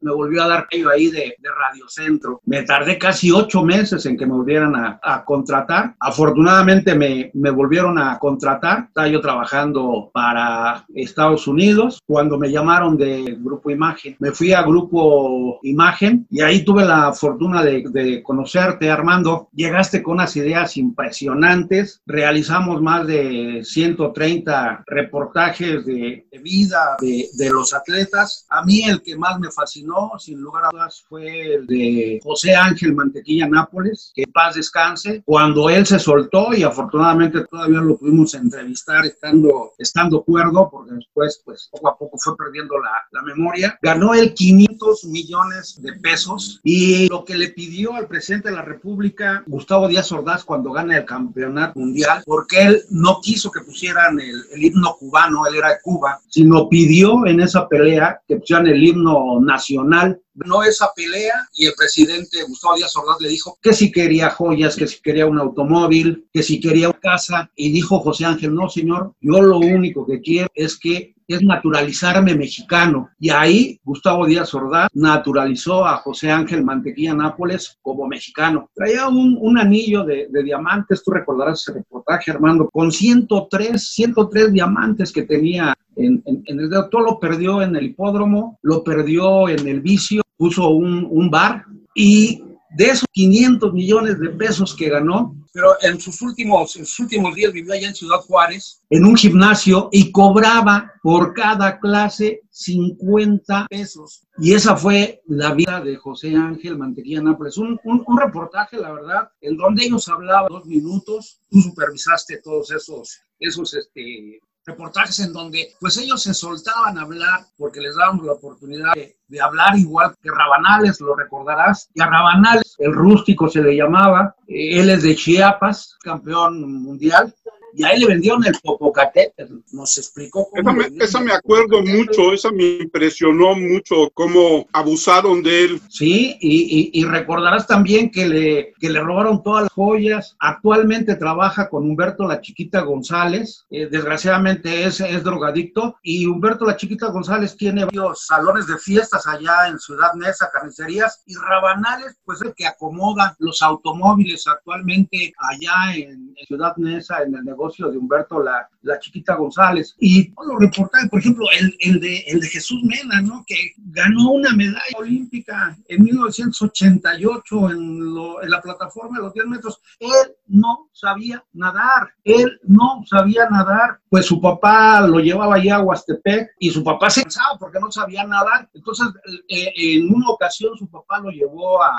[0.00, 2.40] me volvió a dar aquello ahí de, de Radio Centro.
[2.46, 5.94] Me tardé casi ocho meses en que me volvieran a, a contratar.
[5.98, 8.86] Afortunadamente me, me, volvieron a contratar.
[8.88, 12.00] Estaba yo trabajando para Estados Unidos.
[12.06, 17.12] Cuando me llamaron de Grupo Imagen, me fui a Grupo Imagen y ahí tuve la
[17.12, 19.48] fortuna de, de conocerte, Armando.
[19.52, 22.02] Llegaste con unas ideas impresionantes.
[22.06, 28.46] Realizamos más de 130 reportajes de, de vida de, de los atletas.
[28.48, 32.54] A mí el que más me fascinó, sin lugar a dudas, fue el de José
[32.54, 37.96] Ángel Mantequilla Nápoles, que en paz descanse, cuando él se soltó y afortunadamente todavía lo
[37.96, 43.22] pudimos entrevistar estando, estando cuerdo, porque después, pues, poco a poco fue perdiendo la, la
[43.22, 43.78] memoria.
[43.82, 48.62] Ganó él 500 millones de pesos y lo que le pidió al presidente de la
[48.62, 54.18] República, Gustavo Díaz Ordaz, cuando gana el campeonato mundial, porque él no quiso que pusieran
[54.20, 58.66] el, el himno cubano, él era de Cuba, sino pidió en esa pelea que pusieran
[58.66, 60.20] el himno nacional.
[60.34, 64.76] Ganó esa pelea y el presidente Gustavo Díaz Ordaz le dijo que si quería joyas,
[64.76, 67.50] que si quería un automóvil, que si quería una casa.
[67.56, 72.34] Y dijo José Ángel, no señor, yo lo único que quiero es que es naturalizarme
[72.34, 73.10] mexicano.
[73.18, 78.68] Y ahí Gustavo Díaz Ordaz naturalizó a José Ángel Mantequilla Nápoles como mexicano.
[78.74, 84.52] Traía un, un anillo de, de, diamantes, tú recordarás ese reportaje, Armando, con 103, 103
[84.52, 85.74] diamantes que tenía
[86.06, 86.70] en, en, en, el.
[86.90, 91.64] Todo lo perdió en el hipódromo, lo perdió en el vicio, puso un, un bar
[91.94, 92.42] y
[92.76, 97.34] de esos 500 millones de pesos que ganó, pero en sus últimos, en sus últimos
[97.34, 103.66] días vivió allá en Ciudad Juárez, en un gimnasio, y cobraba por cada clase 50
[103.68, 104.22] pesos.
[104.38, 107.58] Y esa fue la vida de José Ángel Mantequilla Nápoles.
[107.58, 112.70] Un, un, un reportaje, la verdad, en donde ellos hablaban dos minutos, tú supervisaste todos
[112.70, 118.26] esos, esos este, reportajes en donde pues ellos se soltaban a hablar porque les dábamos
[118.26, 123.62] la oportunidad de, hablar igual que Rabanales, lo recordarás, y a Rabanales, el rústico se
[123.62, 127.34] le llamaba, él es de Chiapas, campeón mundial,
[127.74, 130.60] y a él le vendieron el Popocatépetl, nos explicó cómo...
[130.60, 135.80] Esa me, esa me acuerdo mucho, esa me impresionó mucho, cómo abusaron de él.
[135.88, 141.16] Sí, y, y, y, recordarás también que le, que le robaron todas las joyas, actualmente
[141.16, 147.06] trabaja con Humberto La Chiquita González, eh, desgraciadamente es, es drogadicto, y Humberto La Chiquita
[147.08, 152.54] González tiene varios salones de fiestas allá en Ciudad Neza, carnicerías, y Rabanales, pues el
[152.54, 158.42] que acomoda los automóviles actualmente allá en, en Ciudad Neza, en el negocio de Humberto
[158.42, 159.94] la, la Chiquita González.
[159.98, 163.44] Y los reportajes, por ejemplo, el, el, de, el de Jesús Mena, ¿no?
[163.46, 169.46] que ganó una medalla olímpica en 1988 en, lo, en la plataforma de los 10
[169.46, 169.80] metros.
[169.98, 175.82] Él no sabía nadar, él no sabía nadar, pues su papá lo llevaba allá a
[175.82, 178.68] Huastepec y su papá se cansaba porque no sabía nadar.
[178.74, 179.08] Entonces,
[179.48, 181.96] eh, en una ocasión su papá lo llevó a,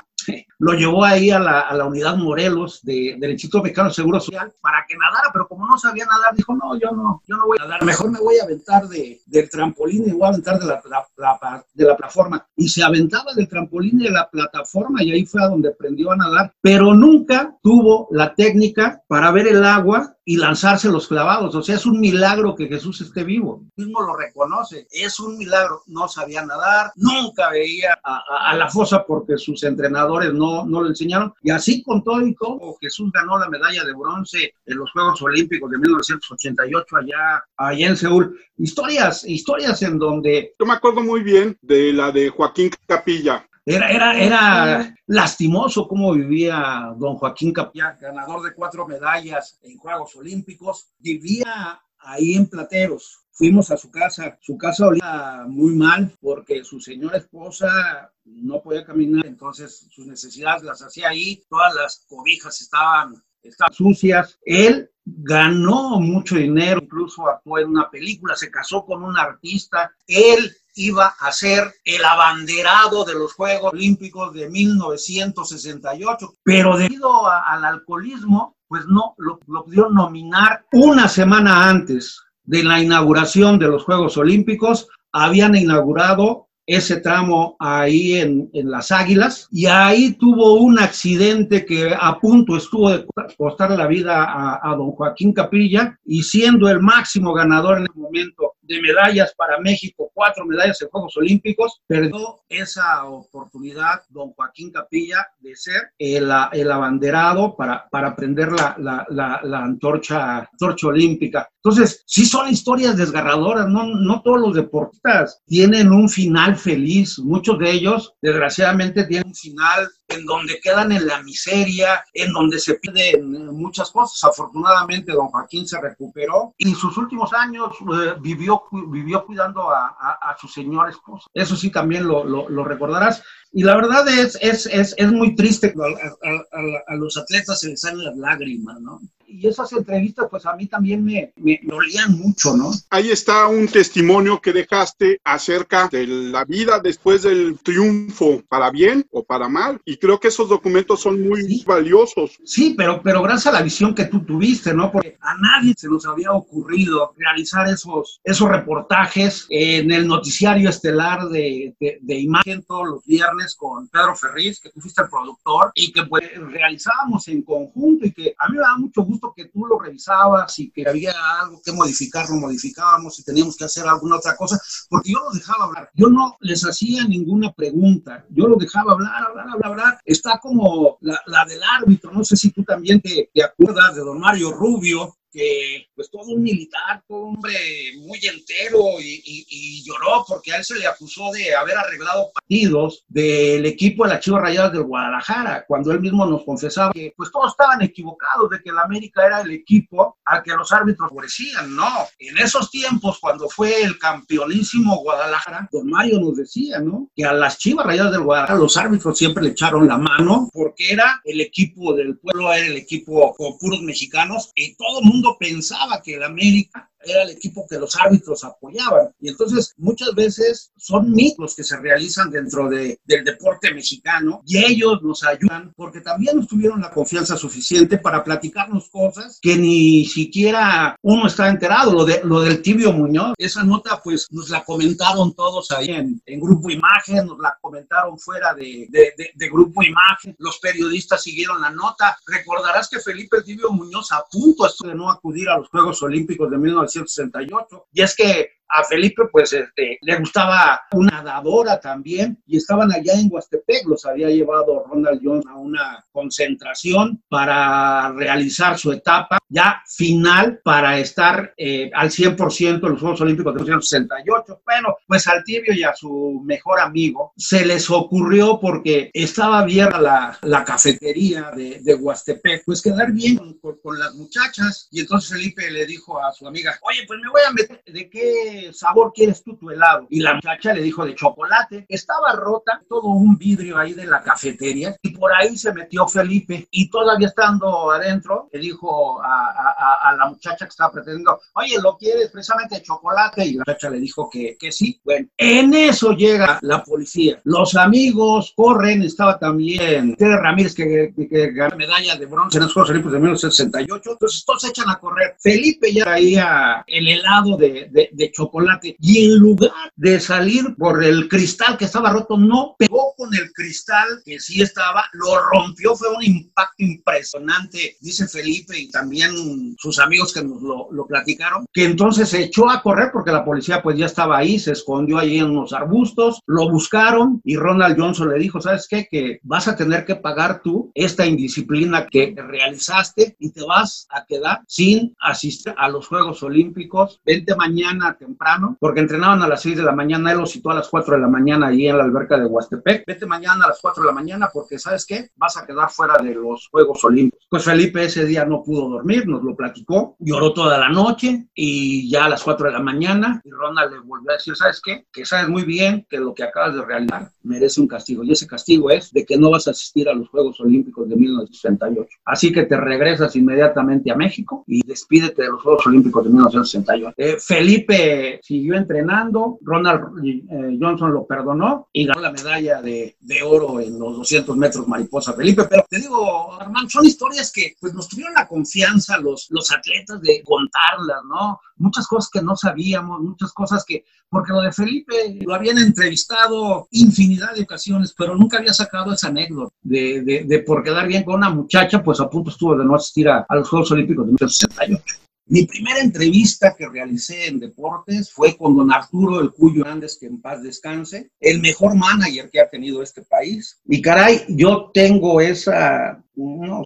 [0.58, 4.20] lo llevó ahí a la, a la unidad Morelos de, del Instituto Mexicano de Seguro
[4.20, 7.46] Social para que nadara, pero como no sabía nadar, dijo, no, yo no, yo no
[7.46, 10.58] voy a nadar, mejor me voy a aventar de, del trampolín y voy a aventar
[10.58, 10.82] de la,
[11.16, 12.46] la, de la plataforma.
[12.56, 16.12] Y se aventaba del trampolín y de la plataforma y ahí fue a donde aprendió
[16.12, 21.54] a nadar, pero nunca tuvo la técnica para ver el agua y lanzarse los clavados.
[21.54, 23.62] O sea, es un milagro que Jesús esté vivo.
[23.76, 24.86] Él mismo lo reconoce.
[24.90, 25.82] Es un milagro.
[25.86, 31.32] No sabía nadar, nunca veía a, la fosa porque sus entrenadores no, no lo enseñaron.
[31.42, 35.20] Y así con todo y todo, Jesús ganó la medalla de bronce en los Juegos
[35.22, 38.38] Olímpicos de 1988 allá, allá en Seúl.
[38.58, 40.54] Historias, historias en donde...
[40.58, 43.46] Yo me acuerdo muy bien de la de Joaquín Capilla.
[43.64, 50.16] Era, era, era lastimoso cómo vivía don Joaquín Capilla, ganador de cuatro medallas en Juegos
[50.16, 50.88] Olímpicos.
[50.98, 53.20] Vivía ahí en Plateros.
[53.30, 54.36] Fuimos a su casa.
[54.40, 60.64] Su casa olía muy mal porque su señora esposa no podía caminar, entonces sus necesidades
[60.64, 61.44] las hacía ahí.
[61.48, 64.38] Todas las cobijas estaban estaban sucias.
[64.44, 69.92] Él ganó mucho dinero, incluso actuó en una película, se casó con un artista.
[70.06, 77.64] Él iba a ser el abanderado de los Juegos Olímpicos de 1968, pero debido al
[77.64, 84.16] alcoholismo, pues no, lo, lo nominar una semana antes de la inauguración de los Juegos
[84.16, 84.88] Olímpicos.
[85.12, 92.18] Habían inaugurado ese tramo ahí en, las Águilas y ahí tuvo un accidente que a
[92.18, 93.04] punto estuvo de
[93.36, 98.54] costar la vida a, don Joaquín Capilla y siendo el máximo ganador en el momento
[98.72, 105.26] de medallas para México, cuatro medallas en Juegos Olímpicos, perdió esa oportunidad don Joaquín Capilla
[105.40, 111.48] de ser el, el abanderado para, para prender la, la, la, la antorcha, antorcha olímpica.
[111.56, 117.58] Entonces, sí son historias desgarradoras, no, no todos los deportistas tienen un final feliz, muchos
[117.58, 122.74] de ellos desgraciadamente tienen un final en donde quedan en la miseria, en donde se
[122.74, 124.22] piden muchas cosas.
[124.24, 129.96] Afortunadamente, don Joaquín se recuperó y en sus últimos años eh, vivió, vivió cuidando a,
[129.98, 131.26] a, a, su señor esposo.
[131.34, 133.22] Eso sí, también lo, lo, lo recordarás.
[133.52, 135.74] Y la verdad es, es, es, es muy triste.
[135.76, 139.00] A, a, los atletas se les salen las lágrimas, ¿no?
[139.32, 142.70] Y esas entrevistas pues a mí también me, me, dolían mucho, ¿no?
[142.90, 149.06] Ahí está un testimonio que dejaste acerca de la vida después del triunfo, para bien
[149.10, 151.64] o para mal, y creo que esos documentos son muy sí.
[151.66, 152.38] valiosos.
[152.44, 154.92] Sí, pero, pero gracias a la visión que tú tuviste, ¿no?
[154.92, 161.28] Porque a nadie se nos había ocurrido realizar esos, esos reportajes en el noticiario estelar
[161.28, 165.72] de, de, de imagen todos los viernes con Pedro Ferriz, que tú fuiste el productor,
[165.74, 169.46] y que pues realizábamos en conjunto y que a mí me da mucho gusto que
[169.46, 173.86] tú lo revisabas y que había algo que modificar, lo modificábamos y teníamos que hacer
[173.86, 175.90] alguna otra cosa, porque yo lo dejaba hablar.
[175.94, 180.00] Yo no les hacía ninguna pregunta, yo lo dejaba hablar, hablar, hablar, hablar.
[180.04, 184.00] Está como la, la del árbitro, no sé si tú también te, te acuerdas de
[184.00, 187.54] don Mario Rubio, que pues todo un militar, todo un hombre
[187.98, 192.30] muy entero y, y, y, lloró porque a él se le acusó de haber arreglado
[192.32, 197.14] partidos del equipo de las Chivas Rayadas del Guadalajara, cuando él mismo nos confesaba que
[197.16, 201.08] pues todos estaban equivocados de que el América era el equipo al que los árbitros
[201.08, 201.90] favorecían, no.
[202.18, 207.10] En esos tiempos, cuando fue el campeonísimo Guadalajara, don Mario nos decía, ¿no?
[207.16, 210.92] Que a las Chivas Rayadas del Guadalajara los árbitros siempre le echaron la mano porque
[210.92, 215.21] era el equipo del pueblo, era el equipo con puros mexicanos y todo el mundo
[215.38, 219.14] pensaba que el América era el equipo que los árbitros apoyaban.
[219.20, 224.58] Y entonces muchas veces son mitos que se realizan dentro de, del deporte mexicano y
[224.58, 230.04] ellos nos ayudan porque también nos tuvieron la confianza suficiente para platicarnos cosas que ni
[230.06, 231.92] siquiera uno está enterado.
[231.92, 236.22] Lo, de, lo del tibio Muñoz, esa nota pues nos la comentaron todos ahí en,
[236.24, 241.60] en Grupo Imagen, nos la comentaron fuera de, de, de, Grupo Imagen, los periodistas siguieron
[241.60, 242.16] la nota.
[242.26, 244.52] Recordarás que Felipe el Tibio Muñoz a punto
[244.84, 246.58] de no acudir a los Juegos Olímpicos de
[246.96, 252.90] 1968 y es que a Felipe pues este, le gustaba una nadadora también y estaban
[252.90, 259.38] allá en Huastepec, los había llevado Ronald Jones a una concentración para realizar su etapa
[259.48, 264.62] ya final para estar eh, al 100% en los Juegos Olímpicos de 1968.
[264.64, 270.00] Bueno, pues al tibio y a su mejor amigo se les ocurrió porque estaba abierta
[270.00, 275.00] la, la cafetería de, de, Huastepec, pues quedar bien con, con, con las muchachas y
[275.00, 278.61] entonces Felipe le dijo a su amiga, oye, pues me voy a meter, ¿de qué
[278.72, 280.06] sabor quieres tú tu helado?
[280.10, 281.86] Y la muchacha le dijo de chocolate.
[281.88, 286.66] Estaba rota todo un vidrio ahí de la cafetería y por ahí se metió Felipe
[286.70, 291.76] y todavía estando adentro le dijo a, a, a la muchacha que estaba pretendiendo, oye,
[291.82, 293.44] ¿lo quieres precisamente de chocolate?
[293.44, 295.00] Y la muchacha le dijo que, que sí.
[295.04, 297.40] Bueno, en eso llega la policía.
[297.44, 302.64] Los amigos corren, estaba también Tere Ramírez que, que, que ganó medalla de bronce en
[302.64, 304.10] los Juegos Olímpicos de 1968.
[304.12, 305.36] Entonces todos se echan a correr.
[305.40, 308.96] Felipe ya traía el helado de, de, de chocolate chocolate.
[309.00, 313.52] Y en lugar de salir por el cristal que estaba roto, no pegó con el
[313.52, 319.98] cristal que sí estaba, lo rompió, fue un impacto impresionante, dice Felipe y también sus
[319.98, 323.82] amigos que nos lo, lo platicaron, que entonces se echó a correr porque la policía
[323.82, 328.30] pues ya estaba ahí, se escondió ahí en unos arbustos, lo buscaron y Ronald Johnson
[328.30, 329.06] le dijo, ¿sabes qué?
[329.10, 334.24] Que vas a tener que pagar tú esta indisciplina que realizaste y te vas a
[334.26, 339.62] quedar sin asistir a los Juegos Olímpicos, vente mañana temprano temprano, porque entrenaban a las
[339.62, 341.98] 6 de la mañana, él lo citó a las 4 de la mañana ahí en
[341.98, 343.04] la alberca de Huastepec.
[343.06, 345.30] Vete mañana a las 4 de la mañana porque, ¿sabes qué?
[345.36, 347.46] Vas a quedar fuera de los Juegos Olímpicos.
[347.48, 352.10] Pues Felipe ese día no pudo dormir, nos lo platicó, lloró toda la noche y
[352.10, 355.06] ya a las 4 de la mañana, y Ronald le volvió a decir, ¿sabes qué?
[355.12, 358.46] Que sabes muy bien que lo que acabas de realizar merece un castigo, y ese
[358.46, 362.08] castigo es de que no vas a asistir a los Juegos Olímpicos de 1968.
[362.24, 367.14] Así que te regresas inmediatamente a México y despídete de los Juegos Olímpicos de 1968.
[367.16, 373.42] Eh, Felipe siguió entrenando, Ronald eh, Johnson lo perdonó y ganó la medalla de, de,
[373.42, 375.64] oro en los 200 metros mariposa Felipe.
[375.64, 380.20] Pero te digo, Armando, son historias que pues, nos tuvieron la confianza los, los atletas
[380.20, 381.60] de contarlas, ¿no?
[381.76, 386.88] Muchas cosas que no sabíamos, muchas cosas que, porque lo de Felipe lo habían entrevistado
[386.90, 391.24] infinidad de ocasiones, pero nunca había sacado esa anécdota de, de, de por quedar bien
[391.24, 394.26] con una muchacha, pues a punto estuvo de no asistir a, a los Juegos Olímpicos
[394.26, 395.31] de 1968.
[395.52, 400.24] Mi primera entrevista que realicé en deportes fue con don Arturo El Cuyo Hernández, que
[400.24, 403.78] en paz descanse, el mejor manager que ha tenido este país.
[403.84, 406.24] Y caray, yo tengo esa,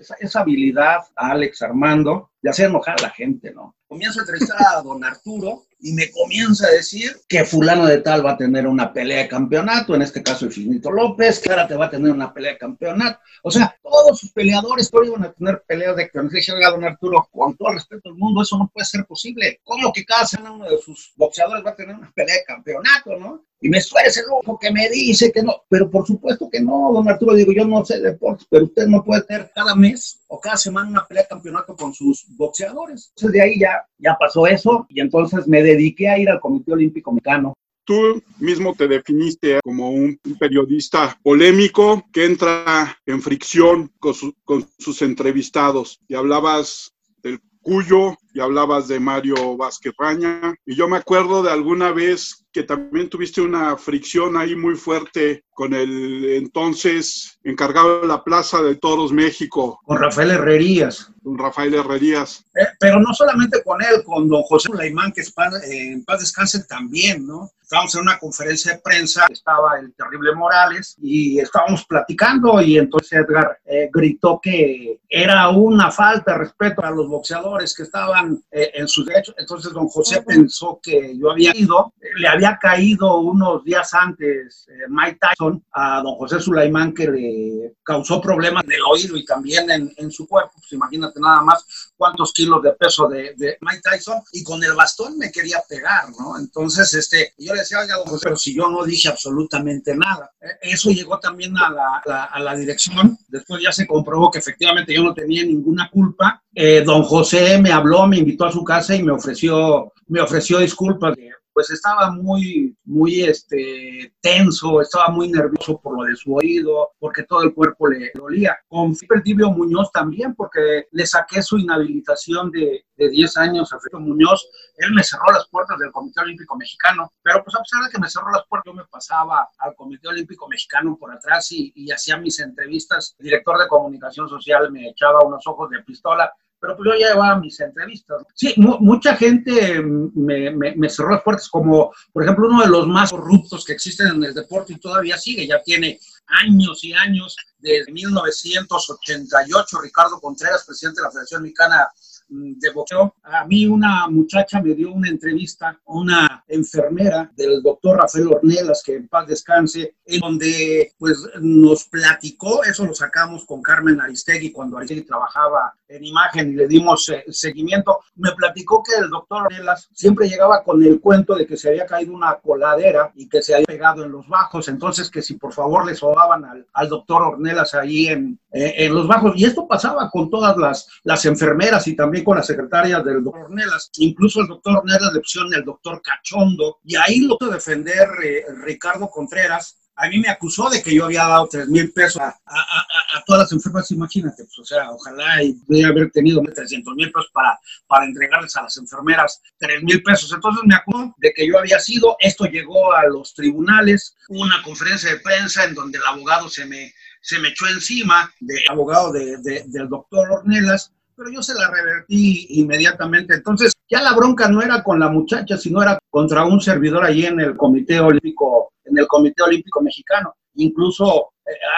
[0.00, 3.76] esa, esa habilidad, Alex Armando, de hacer enojar a la gente, ¿no?
[3.96, 8.26] Comienzo a entrevistar a don Arturo y me comienza a decir que fulano de tal
[8.26, 11.66] va a tener una pelea de campeonato, en este caso el Finito López, que ahora
[11.66, 13.18] te va a tener una pelea de campeonato.
[13.42, 16.54] O sea, todos sus peleadores todos iban a tener peleas de campeonato.
[16.54, 19.62] Oiga, don Arturo, con todo el respeto del mundo, eso no puede ser posible.
[19.64, 23.46] ¿Cómo que cada uno de sus boxeadores va a tener una pelea de campeonato, no?
[23.60, 26.92] Y me suena ese lujo que me dice que no, pero por supuesto que no,
[26.92, 30.38] don Arturo, digo, yo no sé deportes, pero usted no puede tener cada mes o
[30.38, 33.12] cada semana una pelea de campeonato con sus boxeadores.
[33.16, 36.72] Entonces de ahí ya, ya pasó eso y entonces me dediqué a ir al Comité
[36.72, 37.54] Olímpico Mexicano.
[37.84, 44.68] Tú mismo te definiste como un periodista polémico que entra en fricción con, su, con
[44.76, 46.92] sus entrevistados y hablabas
[47.22, 50.54] del Cuyo y hablabas de Mario Vázquez Raña.
[50.66, 55.44] Y yo me acuerdo de alguna vez que también tuviste una fricción ahí muy fuerte
[55.50, 59.80] con el entonces encargado de la Plaza de Toros México.
[59.84, 61.10] Con Rafael Herrerías.
[61.22, 62.44] Con Rafael Herrerías.
[62.54, 66.04] Eh, pero no solamente con él, con don José Laimán, que es paz, eh, en
[66.04, 67.50] paz descanse también, ¿no?
[67.60, 73.12] Estábamos en una conferencia de prensa, estaba el terrible Morales y estábamos platicando y entonces
[73.12, 78.70] Edgar eh, gritó que era una falta de respeto a los boxeadores que estaban eh,
[78.74, 79.34] en sus derechos.
[79.38, 84.86] Entonces don José pensó que yo había ido, le había caído unos días antes eh,
[84.88, 89.70] Mike Tyson a don José Sulaimán que le causó problemas en el oído y también
[89.70, 90.52] en, en su cuerpo.
[90.54, 91.64] Pues imagínate nada más
[91.96, 96.38] cuántos kilos de peso de, Mike Tyson y con el bastón me quería pegar, ¿no?
[96.38, 100.30] Entonces, este, yo le decía, oiga, don José, pero si yo no dije absolutamente nada.
[100.60, 103.18] Eso llegó también a la, a la dirección.
[103.28, 106.42] Después ya se comprobó que efectivamente yo no tenía ninguna culpa.
[106.54, 110.58] Eh, don José me habló, me invitó a su casa y me ofreció, me ofreció
[110.58, 111.14] disculpas.
[111.52, 117.22] Pues estaba muy, muy este, tenso, estaba muy nervioso por lo de su oído, porque
[117.22, 118.58] todo el cuerpo le dolía.
[118.68, 118.94] Con
[119.24, 124.46] Tibio Muñoz también, porque le saqué su inhabilitación de, de 10 años a Felipe Muñoz.
[124.76, 128.00] Él me cerró las puertas del Comité Olímpico Mexicano, pero pues a pesar de que
[128.00, 131.90] me cerró las puertas, yo me pasaba al Comité Olímpico Mexicano por atrás y, y
[131.90, 133.14] hacía mis entrevistas.
[133.18, 136.30] El director de comunicación social me echaba unos ojos de pistola
[136.66, 138.22] pero pues yo ya llevaba mis entrevistas.
[138.34, 142.88] Sí, mucha gente me, me, me, cerró las puertas, como por ejemplo uno de los
[142.88, 147.36] más corruptos que existen en el deporte y todavía sigue, ya tiene años y años,
[147.58, 151.88] desde 1988, Ricardo Contreras, presidente de la Federación Mexicana
[152.28, 153.14] de boxeo.
[153.22, 158.96] A mí una muchacha me dio una entrevista, una enfermera del doctor Rafael Ornelas, que
[158.96, 164.76] en paz descanse, en donde pues nos platicó, eso lo sacamos con Carmen Aristegui cuando
[164.76, 169.88] Aristegui trabajaba en imagen y le dimos eh, seguimiento, me platicó que el doctor Ornelas
[169.92, 173.54] siempre llegaba con el cuento de que se había caído una coladera y que se
[173.54, 177.22] había pegado en los bajos, entonces que si por favor le sobaban al, al doctor
[177.22, 179.34] Ornelas ahí en, eh, en los bajos.
[179.36, 183.44] Y esto pasaba con todas las, las enfermeras y también con la secretaria del doctor
[183.44, 183.90] Ornelas.
[183.98, 186.78] Incluso el doctor Ornelas le pusieron el doctor Cachondo.
[186.84, 189.78] Y ahí lo que defender eh, Ricardo Contreras.
[189.98, 193.18] A mí me acusó de que yo había dado 3 mil pesos a, a, a,
[193.18, 197.10] a, todas las enfermas, imagínate, pues, o sea, ojalá y pudiera haber tenido 300 mil
[197.10, 200.30] pesos para, para entregarles a las enfermeras 3 mil pesos.
[200.30, 204.62] Entonces me acusó de que yo había sido, esto llegó a los tribunales, hubo una
[204.62, 206.92] conferencia de prensa en donde el abogado se me,
[207.22, 211.70] se me echó encima, de abogado de, de, del doctor Ornelas, pero yo se la
[211.70, 213.34] revertí inmediatamente.
[213.34, 217.24] Entonces, ya la bronca no era con la muchacha, sino era contra un servidor allí
[217.24, 220.34] en el Comité Olímpico, en el Comité Olímpico Mexicano.
[220.54, 221.30] Incluso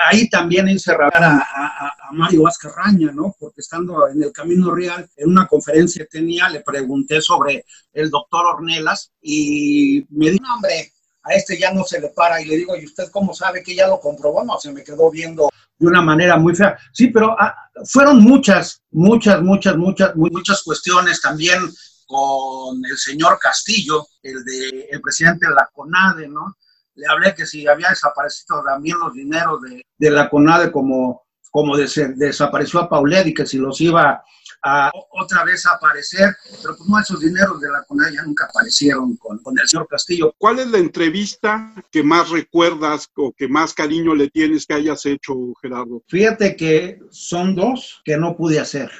[0.06, 3.34] ahí también encerrar a, a, Mario Vázquez Raña, ¿no?
[3.38, 8.08] Porque estando en el Camino Real, en una conferencia que tenía, le pregunté sobre el
[8.08, 10.92] doctor Ornelas y me dijo, hombre,
[11.28, 12.40] a este ya no se le para.
[12.40, 14.44] Y le digo, ¿y usted cómo sabe que ya lo comprobó?
[14.44, 15.48] No, se me quedó viendo
[15.78, 16.76] de una manera muy fea.
[16.92, 17.54] Sí, pero ah,
[17.86, 21.60] fueron muchas, muchas, muchas, muchas, muchas cuestiones también
[22.06, 26.56] con el señor Castillo, el de el presidente de la CONADE, ¿no?
[26.94, 31.76] Le hablé que si había desaparecido también los dineros de, de la CONADE como, como
[31.76, 34.24] desapareció a Paulet y que si los iba
[34.62, 38.46] a otra vez a aparecer, pero pues no, esos dineros de la CONADE ya nunca
[38.46, 40.34] aparecieron con, con, el señor Castillo.
[40.38, 45.04] ¿Cuál es la entrevista que más recuerdas o que más cariño le tienes que hayas
[45.06, 46.02] hecho, Gerardo?
[46.08, 48.90] Fíjate que son dos que no pude hacer.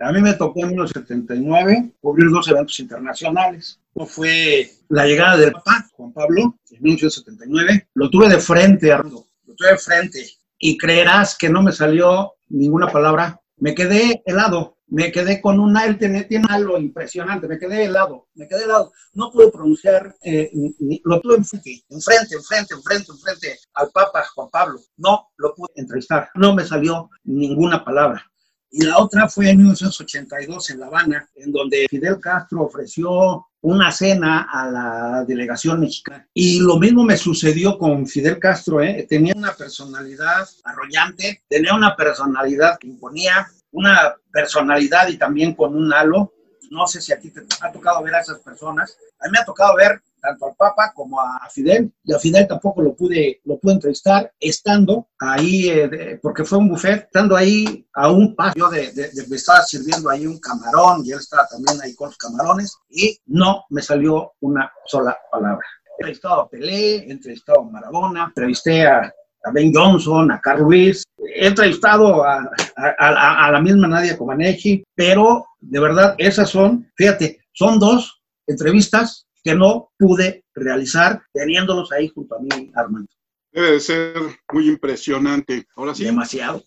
[0.00, 3.80] A mí me tocó en 1979 cubrir dos eventos internacionales.
[3.94, 7.88] Uno fue la llegada del Papa, Juan Pablo, en 1979.
[7.94, 10.26] Lo tuve de frente, Armando, lo tuve de frente.
[10.58, 13.40] Y creerás que no me salió ninguna palabra.
[13.56, 18.28] Me quedé helado, me quedé con un él tiene, tiene algo impresionante, me quedé helado,
[18.34, 18.92] me quedé helado.
[19.14, 24.48] No pude pronunciar, eh, ni, lo tuve enfrente, enfrente, enfrente, enfrente, enfrente al Papa Juan
[24.50, 24.80] Pablo.
[24.96, 28.24] No lo pude entrevistar, no me salió ninguna palabra.
[28.70, 33.90] Y la otra fue en 1982 en La Habana, en donde Fidel Castro ofreció una
[33.90, 36.28] cena a la delegación mexicana.
[36.34, 39.06] Y lo mismo me sucedió con Fidel Castro, ¿eh?
[39.08, 45.92] tenía una personalidad arrollante, tenía una personalidad que imponía, una personalidad y también con un
[45.92, 46.32] halo.
[46.70, 48.96] No sé si a ti te ha tocado ver a esas personas.
[49.20, 52.48] A mí me ha tocado ver tanto al Papa como a Fidel, y a Fidel
[52.48, 57.86] tampoco lo pude, lo pude entrevistar, estando ahí, eh, porque fue un buffet, estando ahí
[57.92, 61.46] a un paso de, de, de, me estaba sirviendo ahí un camarón, y él estaba
[61.46, 65.66] también ahí con los camarones, y no me salió una sola palabra.
[65.84, 69.12] He entrevistado a Pelé, he entrevistado a Maradona, entrevisté a,
[69.44, 74.84] a Ben Johnson, a Carl Ruiz, he entrevistado a, a, a la misma Nadia Comaneci,
[74.94, 82.08] pero de verdad esas son, fíjate, son dos entrevistas que no pude realizar teniéndolos ahí
[82.08, 83.08] junto a mí, Armando.
[83.52, 84.14] Debe de ser
[84.52, 85.66] muy impresionante.
[85.76, 86.04] Ahora sí.
[86.04, 86.62] Demasiado.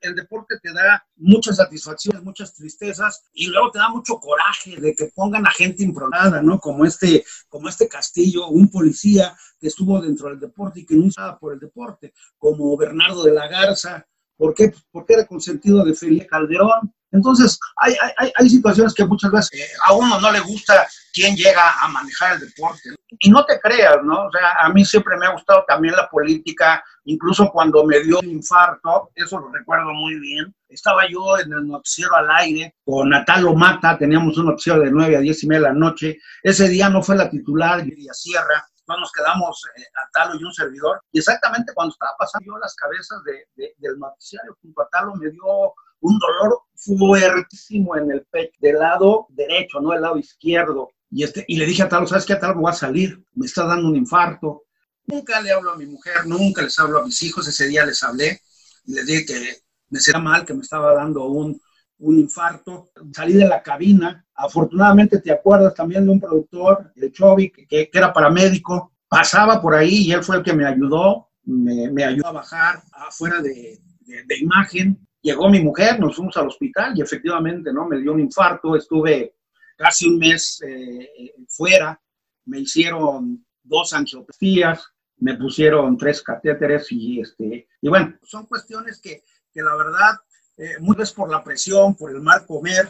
[0.00, 4.94] El deporte te da muchas satisfacciones, muchas tristezas y luego te da mucho coraje de
[4.94, 6.60] que pongan a gente impronada, ¿no?
[6.60, 11.06] Como este, como este Castillo, un policía que estuvo dentro del deporte y que no
[11.06, 14.06] usaba por el deporte, como Bernardo de la Garza.
[14.36, 14.68] ¿Por qué?
[14.68, 19.50] Pues porque era consentido de Felipe Calderón, entonces, hay, hay, hay, situaciones que muchas veces
[19.54, 22.90] eh, a uno no le gusta quién llega a manejar el deporte.
[23.20, 24.26] Y no te creas, ¿no?
[24.26, 28.18] O sea, a mí siempre me ha gustado también la política, incluso cuando me dio
[28.20, 30.54] un infarto, eso lo recuerdo muy bien.
[30.68, 35.16] Estaba yo en el noticiero al aire con Natalo Mata, teníamos un noticiero de 9
[35.16, 36.18] a 10 y media de la noche.
[36.42, 38.64] Ese día no fue la titular, Lidia Sierra,
[38.96, 39.82] nos quedamos eh,
[40.14, 41.02] a y un servidor.
[41.12, 45.14] Y exactamente cuando estaba pasando yo las cabezas de, de, del noticiario junto a Talo,
[45.16, 50.90] me dio un dolor fuertísimo en el pecho, del lado derecho, no del lado izquierdo.
[51.10, 52.36] Y, este, y le dije a Talo, ¿sabes qué?
[52.36, 54.64] Talo voy a salir, me está dando un infarto.
[55.08, 57.48] Nunca le hablo a mi mujer, nunca les hablo a mis hijos.
[57.48, 58.40] Ese día les hablé
[58.84, 59.56] y les dije que
[59.90, 61.60] me sentía mal, que me estaba dando un,
[61.98, 62.90] un infarto.
[63.12, 64.24] Salí de la cabina.
[64.34, 68.92] Afortunadamente te acuerdas también de un productor, el Chovy, que, que era paramédico.
[69.08, 72.82] Pasaba por ahí y él fue el que me ayudó, me, me ayudó a bajar
[72.92, 77.86] afuera de, de, de imagen llegó mi mujer, nos fuimos al hospital y efectivamente, ¿no?
[77.86, 79.34] Me dio un infarto, estuve
[79.76, 82.00] casi un mes eh, fuera,
[82.46, 84.84] me hicieron dos angioplastías,
[85.20, 90.16] me pusieron tres catéteres y, este, y bueno, son cuestiones que, que la verdad,
[90.56, 92.88] eh, muchas por la presión, por el mal comer,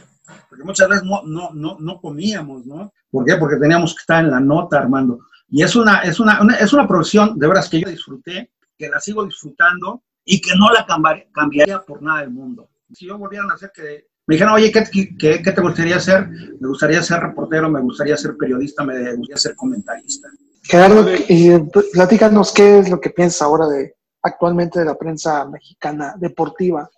[0.48, 2.92] porque muchas veces no, no, no, no comíamos, ¿no?
[3.10, 3.36] ¿Por qué?
[3.36, 5.20] Porque teníamos que estar en la nota, Armando.
[5.48, 8.88] Y es una, es una, una es una profesión, de veras, que yo disfruté, que
[8.88, 10.86] la sigo disfrutando, y que no la
[11.32, 12.68] cambiaría por nada del mundo.
[12.92, 14.84] Si yo volviera a hacer que me dijeron, oye, ¿qué,
[15.18, 16.28] ¿qué, qué, te gustaría hacer?
[16.60, 20.28] Me gustaría ser reportero, me gustaría ser periodista, me gustaría ser comentarista.
[20.68, 21.06] Gerardo,
[21.94, 26.90] platícanos qué es lo que piensas ahora de actualmente de la prensa mexicana deportiva.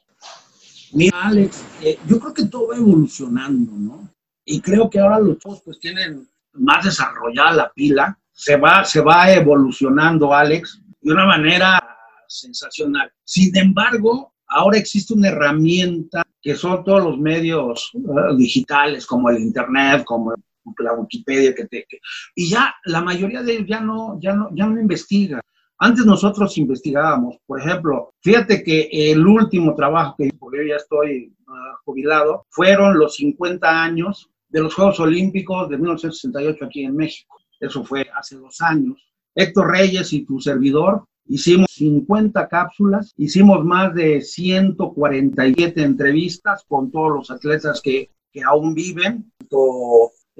[0.93, 4.09] Mira, Alex, eh, yo creo que todo va evolucionando, ¿no?
[4.45, 9.01] Y creo que ahora los chavos pues tienen más desarrollada la pila, se va, se
[9.01, 11.81] va evolucionando, Alex, de una manera
[12.27, 13.13] sensacional.
[13.23, 19.39] Sin embargo, ahora existe una herramienta que son todos los medios uh, digitales, como el
[19.39, 20.35] Internet, como
[20.79, 21.99] la Wikipedia, que te, que,
[22.35, 25.41] y ya la mayoría de ellos ya no, ya no, ya no investiga.
[25.79, 31.35] Antes nosotros investigábamos, por ejemplo, fíjate que el último trabajo que porque yo ya estoy
[31.47, 37.37] uh, jubilado, fueron los 50 años de los Juegos Olímpicos de 1968 aquí en México.
[37.59, 39.11] Eso fue hace dos años.
[39.35, 47.13] Héctor Reyes y tu servidor hicimos 50 cápsulas, hicimos más de 147 entrevistas con todos
[47.13, 49.33] los atletas que, que aún viven,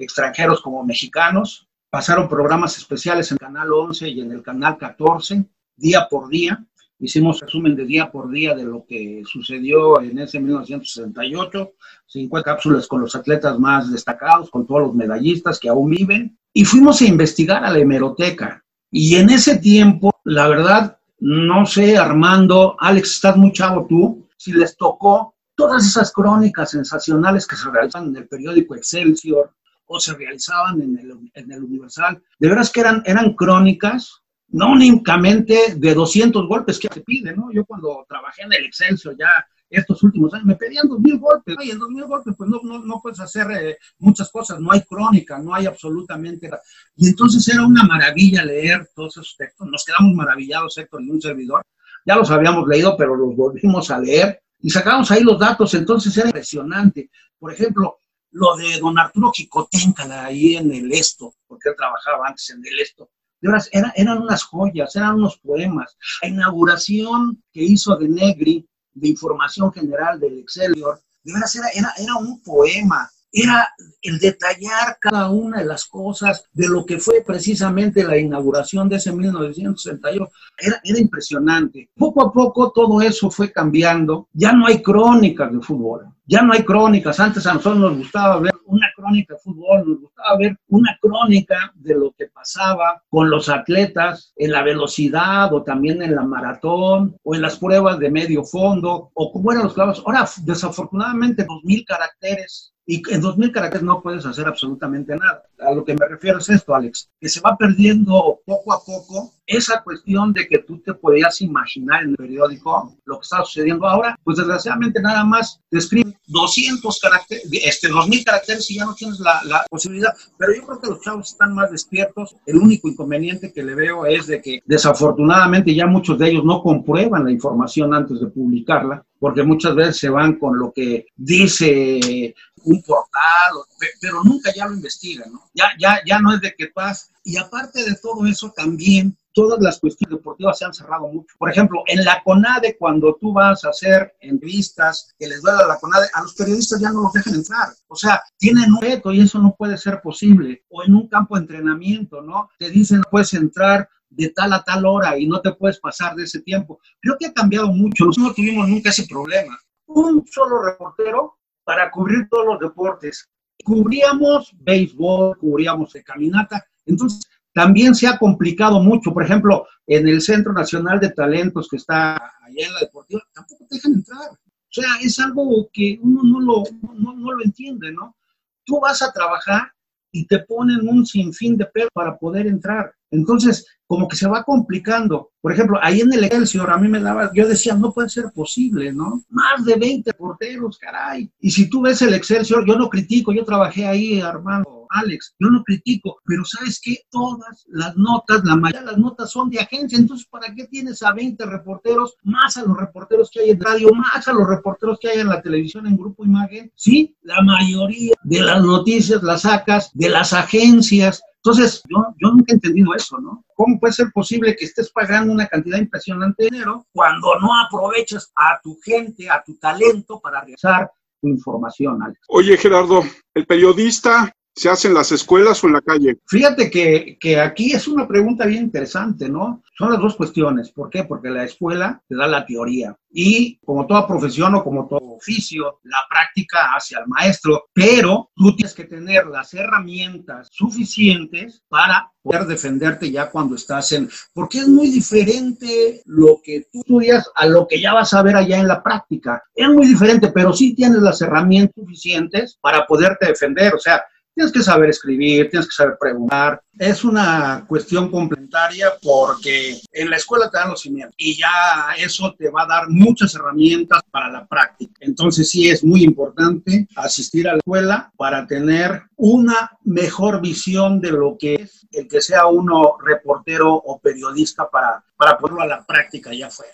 [0.03, 1.67] extranjeros como mexicanos.
[1.89, 5.45] Pasaron programas especiales en Canal 11 y en el Canal 14,
[5.75, 6.65] día por día.
[6.99, 11.73] Hicimos resumen de día por día de lo que sucedió en ese 1968,
[12.05, 16.37] 50 cápsulas con los atletas más destacados, con todos los medallistas que aún viven.
[16.53, 18.63] Y fuimos a investigar a la hemeroteca.
[18.91, 24.51] Y en ese tiempo, la verdad, no sé, Armando, Alex, estás muy chavo tú, si
[24.51, 29.53] les tocó todas esas crónicas sensacionales que se realizaban en el periódico Excelsior
[29.93, 34.71] o se realizaban en el, en el Universal, de veras que eran, eran crónicas no
[34.71, 37.51] únicamente de 200 golpes que se pide, ¿no?
[37.53, 41.71] Yo cuando trabajé en el Excelsior ya estos últimos años me pedían 2.000 golpes, y
[41.71, 45.39] en 2.000 golpes pues no, no, no puedes hacer eh, muchas cosas, no hay crónica,
[45.39, 46.49] no hay absolutamente.
[46.95, 51.21] Y entonces era una maravilla leer todos esos textos, nos quedamos maravillados, Héctor y un
[51.21, 51.63] servidor,
[52.05, 56.15] ya los habíamos leído, pero los volvimos a leer y sacamos ahí los datos, entonces
[56.17, 57.09] era impresionante.
[57.39, 58.01] Por ejemplo,
[58.31, 62.79] lo de don Arturo Jicotenca ahí en el Esto, porque él trabajaba antes en el
[62.79, 63.09] Esto,
[63.41, 65.97] de veras, eran unas joyas, eran unos poemas.
[66.21, 71.93] La inauguración que hizo de Negri de información general del Excelsior, de veras era, era,
[71.97, 73.67] era un poema, era
[74.01, 78.97] el detallar cada una de las cosas de lo que fue precisamente la inauguración de
[78.97, 80.31] ese 1968.
[80.57, 81.89] Era, era impresionante.
[81.95, 84.27] Poco a poco todo eso fue cambiando.
[84.33, 86.07] Ya no hay crónicas de fútbol.
[86.25, 87.19] Ya no hay crónicas.
[87.19, 91.73] Antes a nosotros nos gustaba ver una crónica de fútbol, nos gustaba ver una crónica
[91.75, 97.17] de lo que pasaba con los atletas en la velocidad o también en la maratón
[97.23, 100.01] o en las pruebas de medio fondo o cómo eran los clavos.
[100.05, 105.43] Ahora, desafortunadamente, dos mil caracteres y en 2000 caracteres no puedes hacer absolutamente nada.
[105.59, 109.31] A lo que me refiero es esto, Alex, que se va perdiendo poco a poco
[109.47, 113.87] esa cuestión de que tú te podías imaginar en el periódico lo que está sucediendo
[113.87, 118.93] ahora, pues desgraciadamente nada más te escriben 200 caracteres, este, 2000 caracteres y ya no
[118.93, 120.13] tienes la, la, posibilidad.
[120.37, 122.35] Pero yo creo que los chavos están más despiertos.
[122.45, 126.61] El único inconveniente que le veo es de que desafortunadamente ya muchos de ellos no
[126.61, 132.33] comprueban la información antes de publicarla, porque muchas veces se van con lo que dice
[132.63, 133.53] un portal,
[133.99, 135.31] pero nunca ya lo investigan.
[135.53, 137.07] Ya, ya, ya no es de que pasa.
[137.23, 141.35] Y aparte de todo eso, también todas las cuestiones deportivas se han cerrado mucho.
[141.37, 145.67] Por ejemplo, en la CONADE, cuando tú vas a hacer entrevistas que les duele a
[145.67, 147.69] la CONADE, a los periodistas ya no los dejan entrar.
[147.87, 150.63] O sea, tienen un reto y eso no puede ser posible.
[150.69, 152.49] O en un campo de entrenamiento, ¿no?
[152.57, 156.23] Te dicen, puedes entrar de tal a tal hora y no te puedes pasar de
[156.23, 156.79] ese tiempo.
[156.99, 158.05] Creo que ha cambiado mucho.
[158.05, 159.57] Nosotros no tuvimos nunca ese problema.
[159.87, 163.29] Un solo reportero para cubrir todos los deportes.
[163.63, 166.65] Cubríamos béisbol, cubríamos caminata.
[166.85, 167.21] Entonces,
[167.53, 169.13] también se ha complicado mucho.
[169.13, 173.65] Por ejemplo, en el Centro Nacional de Talentos que está allá en la Deportiva, tampoco
[173.69, 174.31] te dejan entrar.
[174.31, 178.15] O sea, es algo que uno no lo, no lo entiende, ¿no?
[178.63, 179.73] Tú vas a trabajar
[180.11, 182.93] y te ponen un sinfín de pelos para poder entrar.
[183.11, 185.31] Entonces, como que se va complicando.
[185.41, 188.31] Por ejemplo, ahí en el Excelsior a mí me daba, yo decía, no puede ser
[188.33, 189.23] posible, ¿no?
[189.29, 191.29] Más de 20 porteros, caray.
[191.39, 195.49] Y si tú ves el Excelsior, yo no critico, yo trabajé ahí, Armando Alex, yo
[195.49, 196.97] no critico, pero ¿sabes qué?
[197.09, 201.01] Todas las notas, la mayoría de las notas son de agencia, entonces ¿para qué tienes
[201.03, 204.99] a 20 reporteros, más a los reporteros que hay en radio, más a los reporteros
[204.99, 206.71] que hay en la televisión, en Grupo Imagen?
[206.75, 212.55] Sí, la mayoría de las noticias las sacas de las agencias, entonces, yo, nunca he
[212.55, 213.43] entendido eso, ¿no?
[213.55, 218.31] ¿Cómo puede ser posible que estés pagando una cantidad impresionante de dinero cuando no aprovechas
[218.35, 222.19] a tu gente, a tu talento para realizar tu información, Alex?
[222.27, 223.01] Oye, Gerardo,
[223.33, 226.19] el periodista ¿Se hace en las escuelas o en la calle?
[226.27, 229.63] Fíjate que, que, aquí es una pregunta bien interesante, ¿no?
[229.77, 230.71] Son las dos cuestiones.
[230.71, 231.05] ¿Por qué?
[231.05, 235.79] Porque la escuela te da la teoría y como toda profesión o como todo oficio,
[235.83, 242.45] la práctica hacia el maestro, pero tú tienes que tener las herramientas suficientes para poder
[242.45, 244.09] defenderte ya cuando estás en...
[244.33, 248.35] Porque es muy diferente lo que tú estudias a lo que ya vas a ver
[248.35, 249.43] allá en la práctica.
[249.53, 253.75] Es muy diferente, pero sí tienes las herramientas suficientes para poderte defender.
[253.75, 254.03] O sea,
[254.33, 256.61] Tienes que saber escribir, tienes que saber preguntar.
[256.79, 262.33] Es una cuestión complementaria porque en la escuela te dan los cimientos y ya eso
[262.37, 264.93] te va a dar muchas herramientas para la práctica.
[265.01, 271.11] Entonces sí es muy importante asistir a la escuela para tener una mejor visión de
[271.11, 275.85] lo que es el que sea uno reportero o periodista para, para ponerlo a la
[275.85, 276.73] práctica allá afuera.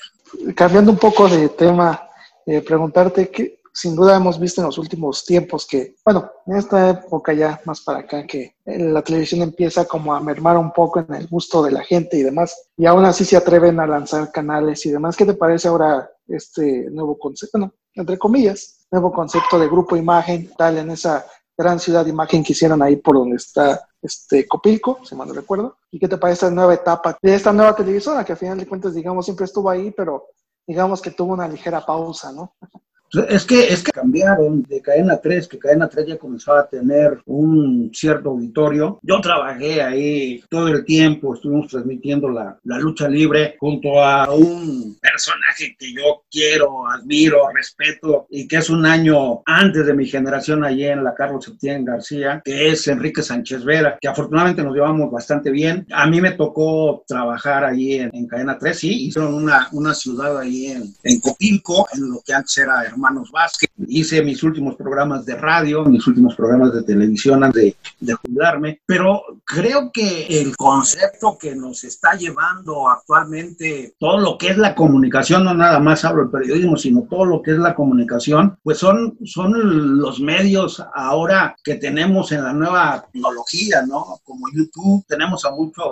[0.55, 2.08] Cambiando un poco de tema,
[2.45, 6.89] eh, preguntarte, ¿qué, sin duda hemos visto en los últimos tiempos que, bueno, en esta
[6.89, 11.13] época ya más para acá, que la televisión empieza como a mermar un poco en
[11.13, 14.84] el gusto de la gente y demás, y aún así se atreven a lanzar canales
[14.88, 15.15] y demás.
[15.15, 17.59] ¿Qué te parece ahora este nuevo concepto?
[17.59, 21.23] Bueno, entre comillas, nuevo concepto de grupo imagen, tal, en esa
[21.55, 25.78] gran ciudad imagen que hicieron ahí por donde está este Copilco, si mal no recuerdo.
[25.91, 28.65] ¿Y qué te parece esta nueva etapa de esta nueva televisora que al final de
[28.65, 30.30] cuentas, digamos, siempre estuvo ahí, pero
[30.65, 32.55] digamos que tuvo una ligera pausa, ¿no?
[33.30, 37.20] Es que, es que cambiaron de cadena 3, que cadena 3 ya comenzaba a tener
[37.26, 38.99] un cierto auditorio.
[39.01, 44.97] Yo trabajé ahí todo el tiempo, estuvimos transmitiendo la, la lucha libre junto a un
[45.01, 50.64] personaje que yo quiero, admiro, respeto y que es un año antes de mi generación
[50.64, 55.10] allí en la Carlos Septién García, que es Enrique Sánchez Vera, que afortunadamente nos llevamos
[55.12, 55.86] bastante bien.
[55.91, 60.38] A mí me tocó trabajar allí en, en cadena 3, sí, hicieron una, una ciudad
[60.38, 63.70] ahí en, en Copilco, en lo que antes era Hermanos Vázquez.
[63.88, 68.82] Hice mis últimos programas de radio, mis últimos programas de televisión antes de, de jubilarme,
[68.88, 74.74] pero creo que el concepto que nos está llevando actualmente todo lo que es la
[74.74, 78.80] comunicación, no nada más hablo del periodismo, sino todo lo que es la comunicación, pues
[78.80, 84.20] son, son los medios ahora que tenemos en la nueva tecnología, ¿no?
[84.24, 85.86] Como YouTube, tenemos a muchos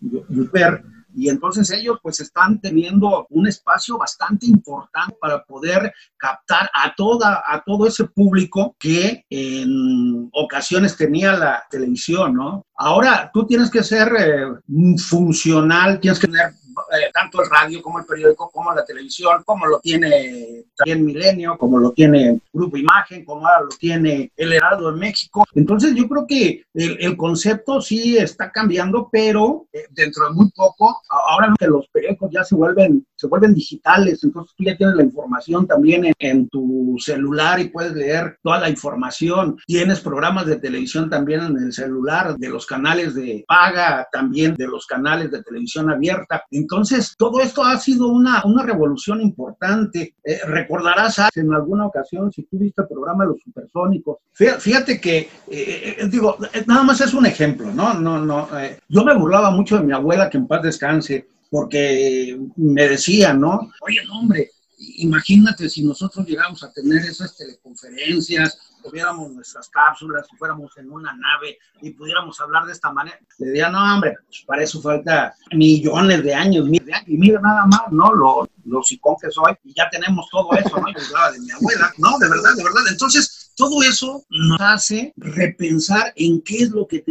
[0.00, 0.82] youtubers
[1.14, 7.42] y entonces ellos pues están teniendo un espacio bastante importante para poder captar a toda
[7.46, 12.66] a todo ese público que en ocasiones tenía la televisión, ¿no?
[12.76, 16.54] Ahora tú tienes que ser eh, funcional, tienes que tener
[16.92, 21.56] eh, tanto el radio como el periódico, como la televisión, como lo tiene también Milenio,
[21.56, 25.44] como lo tiene Grupo Imagen, como ahora lo tiene El Heraldo en México.
[25.54, 31.00] Entonces yo creo que el, concepto sí está cambiando, pero eh, dentro de muy poco,
[31.08, 35.66] ahora los periódicos ya se vuelven, se vuelven digitales, entonces tú ya tienes la información
[35.66, 39.56] también en, en tu celular y puedes leer toda la información.
[39.66, 44.66] Tienes programas de televisión también en el celular, de los canales de paga, también de
[44.66, 46.44] los canales de televisión abierta.
[46.50, 46.79] Entonces,
[47.16, 50.14] todo esto ha sido una, una revolución importante.
[50.24, 55.18] Eh, recordarás en alguna ocasión, si tú viste el programa de los supersónicos, fíjate que,
[55.18, 57.94] eh, eh, digo, nada más es un ejemplo, ¿no?
[57.94, 58.48] no, no
[58.88, 63.70] yo me burlaba mucho de mi abuela, que en paz descanse, porque me decía, ¿no?
[63.80, 64.50] Oye, no, hombre,
[64.80, 71.12] imagínate si nosotros llegamos a tener esas teleconferencias, tuviéramos nuestras cápsulas, si fuéramos en una
[71.12, 73.18] nave y pudiéramos hablar de esta manera.
[73.38, 76.66] Le decía, no, hombre, pues para eso falta millones de años,
[77.06, 78.12] y mira nada más, ¿no?
[78.14, 79.28] Lo, lo sicón que
[79.64, 80.88] y ya tenemos todo eso, ¿no?
[80.88, 82.82] Y de mi abuela, no, de verdad, de verdad.
[82.90, 87.04] Entonces, todo eso nos hace repensar en qué es lo que,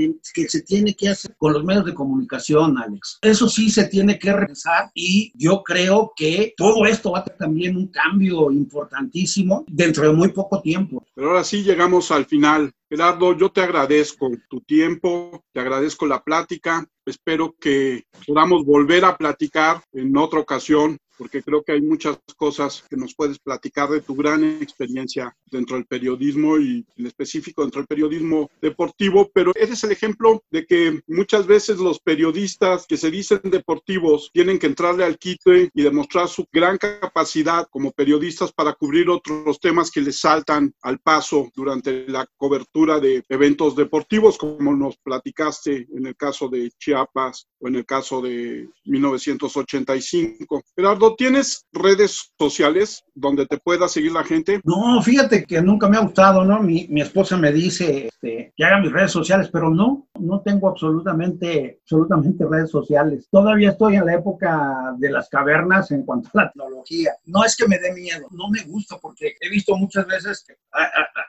[0.48, 3.20] se tiene que hacer con los medios de comunicación, Alex.
[3.22, 7.38] Eso sí se tiene que repensar y yo creo que todo esto va a tener
[7.38, 11.06] también un cambio importantísimo dentro de muy poco tiempo.
[11.14, 12.74] Pero ahora sí llegamos al final.
[12.90, 16.88] Gerardo, yo te agradezco tu tiempo, te agradezco la plática.
[17.06, 22.86] Espero que podamos volver a platicar en otra ocasión porque creo que hay muchas cosas
[22.90, 27.82] que nos puedes platicar de tu gran experiencia dentro del periodismo y en específico dentro
[27.82, 33.12] del periodismo deportivo, pero eres el ejemplo de que muchas veces los periodistas que se
[33.12, 38.72] dicen deportivos tienen que entrarle al quite y demostrar su gran capacidad como periodistas para
[38.72, 44.74] cubrir otros temas que les saltan al paso durante la cobertura de eventos deportivos, como
[44.74, 50.62] nos platicaste en el caso de Chiapas o en el caso de 1985.
[50.76, 54.62] Gerardo, ¿tienes redes sociales donde te pueda seguir la gente?
[54.64, 56.64] No, fíjate que nunca me ha gustado, ¿no?
[56.64, 60.70] Mi, mi esposa me dice este, que haga mis redes sociales, pero no, no tengo
[60.70, 63.28] absolutamente, absolutamente redes sociales.
[63.32, 67.14] Todavía estoy en la época de las cavernas en cuanto a la tecnología.
[67.26, 70.56] No es que me dé miedo, no me gusta porque he visto muchas veces que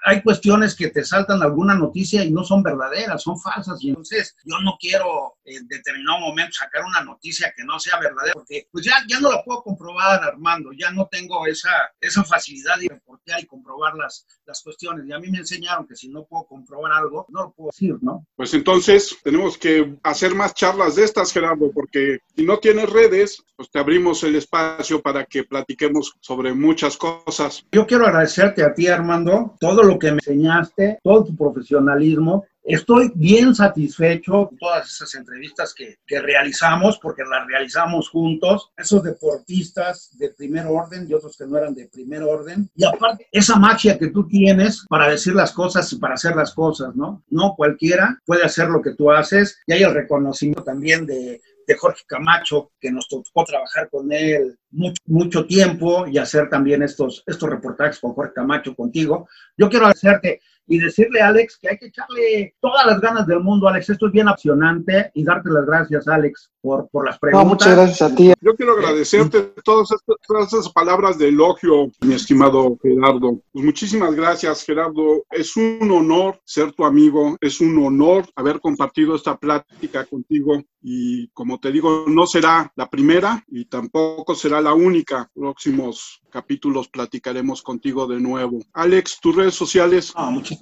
[0.05, 3.83] hay cuestiones que te saltan alguna noticia y no son verdaderas, son falsas.
[3.83, 8.35] Y entonces yo no quiero en determinado momento sacar una noticia que no sea verdadera
[8.35, 10.71] porque pues ya, ya no la puedo comprobar, Armando.
[10.73, 11.71] Ya no tengo esa,
[12.01, 15.07] esa facilidad de reportear y comprobar las, las cuestiones.
[15.07, 17.97] Y a mí me enseñaron que si no puedo comprobar algo, no lo puedo decir,
[18.01, 18.27] ¿no?
[18.37, 23.43] Pues entonces tenemos que hacer más charlas de estas, Gerardo, porque si no tienes redes,
[23.57, 27.65] pues te abrimos el espacio para que platiquemos sobre muchas cosas.
[27.73, 33.11] Yo quiero agradecerte a ti, Armando, todo lo que me enseñaste, todo tu profesionalismo, Estoy
[33.15, 40.11] bien satisfecho con todas esas entrevistas que, que, realizamos, porque las realizamos juntos, esos deportistas
[40.19, 42.71] de primer orden y otros que no eran de primer orden.
[42.75, 46.55] Y aparte, esa magia que tú tienes para decir las cosas y para hacer las
[46.55, 47.23] cosas, ¿no?
[47.29, 51.77] No cualquiera puede hacer lo que tú haces y hay el reconocimiento también de, de
[51.77, 57.23] Jorge Camacho, que nos tocó trabajar con él mucho, mucho tiempo y hacer también estos,
[57.27, 59.29] estos reportajes con Jorge Camacho contigo.
[59.57, 63.69] Yo quiero agradecerte y decirle, Alex, que hay que echarle todas las ganas del mundo,
[63.69, 63.91] Alex.
[63.91, 67.45] Esto es bien apasionante y darte las gracias, Alex, por, por las preguntas.
[67.45, 68.33] No, muchas gracias a ti.
[68.41, 69.89] Yo quiero agradecerte todas,
[70.27, 73.41] todas esas palabras de elogio, mi estimado Gerardo.
[73.53, 75.25] Pues muchísimas gracias, Gerardo.
[75.31, 81.29] Es un honor ser tu amigo, es un honor haber compartido esta plática contigo y
[81.29, 85.31] como te digo, no será la primera y tampoco será la única.
[85.35, 88.61] Próximos capítulos platicaremos contigo de nuevo.
[88.73, 90.13] Alex, tus redes sociales.
[90.15, 90.60] Ah, gracias.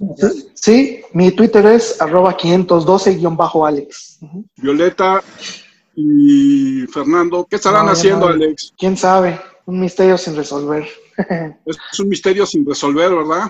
[0.53, 4.19] Sí, mi Twitter es arroba 512-Alex.
[4.57, 5.23] Violeta
[5.95, 8.33] y Fernando, ¿qué estarán No, haciendo, no.
[8.33, 8.73] Alex?
[8.77, 9.39] ¿Quién sabe?
[9.65, 10.87] Un misterio sin resolver.
[11.65, 13.49] Es un misterio sin resolver, ¿verdad?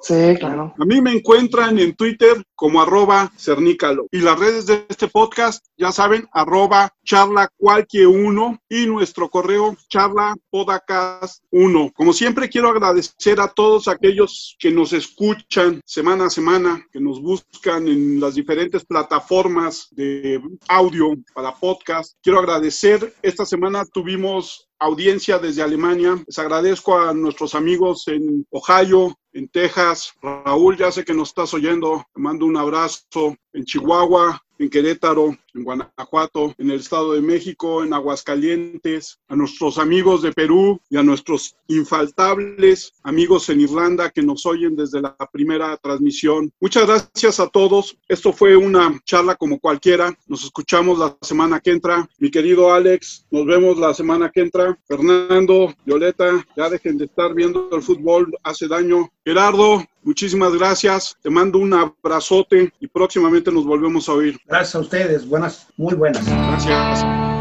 [0.00, 0.74] Sí, claro.
[0.78, 4.06] A mí me encuentran en Twitter como arroba cernícalo.
[4.10, 9.76] Y las redes de este podcast, ya saben, arroba charla cualquier uno y nuestro correo
[9.88, 11.92] charla podcast uno.
[11.94, 17.20] Como siempre, quiero agradecer a todos aquellos que nos escuchan semana a semana, que nos
[17.20, 22.16] buscan en las diferentes plataformas de audio para podcast.
[22.22, 26.22] Quiero agradecer, esta semana tuvimos audiencia desde Alemania.
[26.26, 30.12] Les agradezco a nuestros amigos en Ohio, en Texas.
[30.20, 32.04] Raúl, ya sé que nos estás oyendo.
[32.14, 33.36] Te mando un abrazo.
[33.52, 39.78] En Chihuahua, en Querétaro, en Guanajuato, en el Estado de México, en Aguascalientes, a nuestros
[39.78, 45.16] amigos de Perú y a nuestros infaltables amigos en Irlanda que nos oyen desde la
[45.32, 46.52] primera transmisión.
[46.60, 47.96] Muchas gracias a todos.
[48.08, 50.16] Esto fue una charla como cualquiera.
[50.26, 52.08] Nos escuchamos la semana que entra.
[52.18, 54.78] Mi querido Alex, nos vemos la semana que entra.
[54.86, 59.10] Fernando, Violeta, ya dejen de estar viendo el fútbol, hace daño.
[59.24, 61.14] Gerardo, muchísimas gracias.
[61.20, 64.38] Te mando un abrazote y próximamente nos volvemos a oír.
[64.46, 65.28] Gracias a ustedes.
[65.28, 66.24] Buenas, muy buenas.
[66.24, 67.35] Gracias.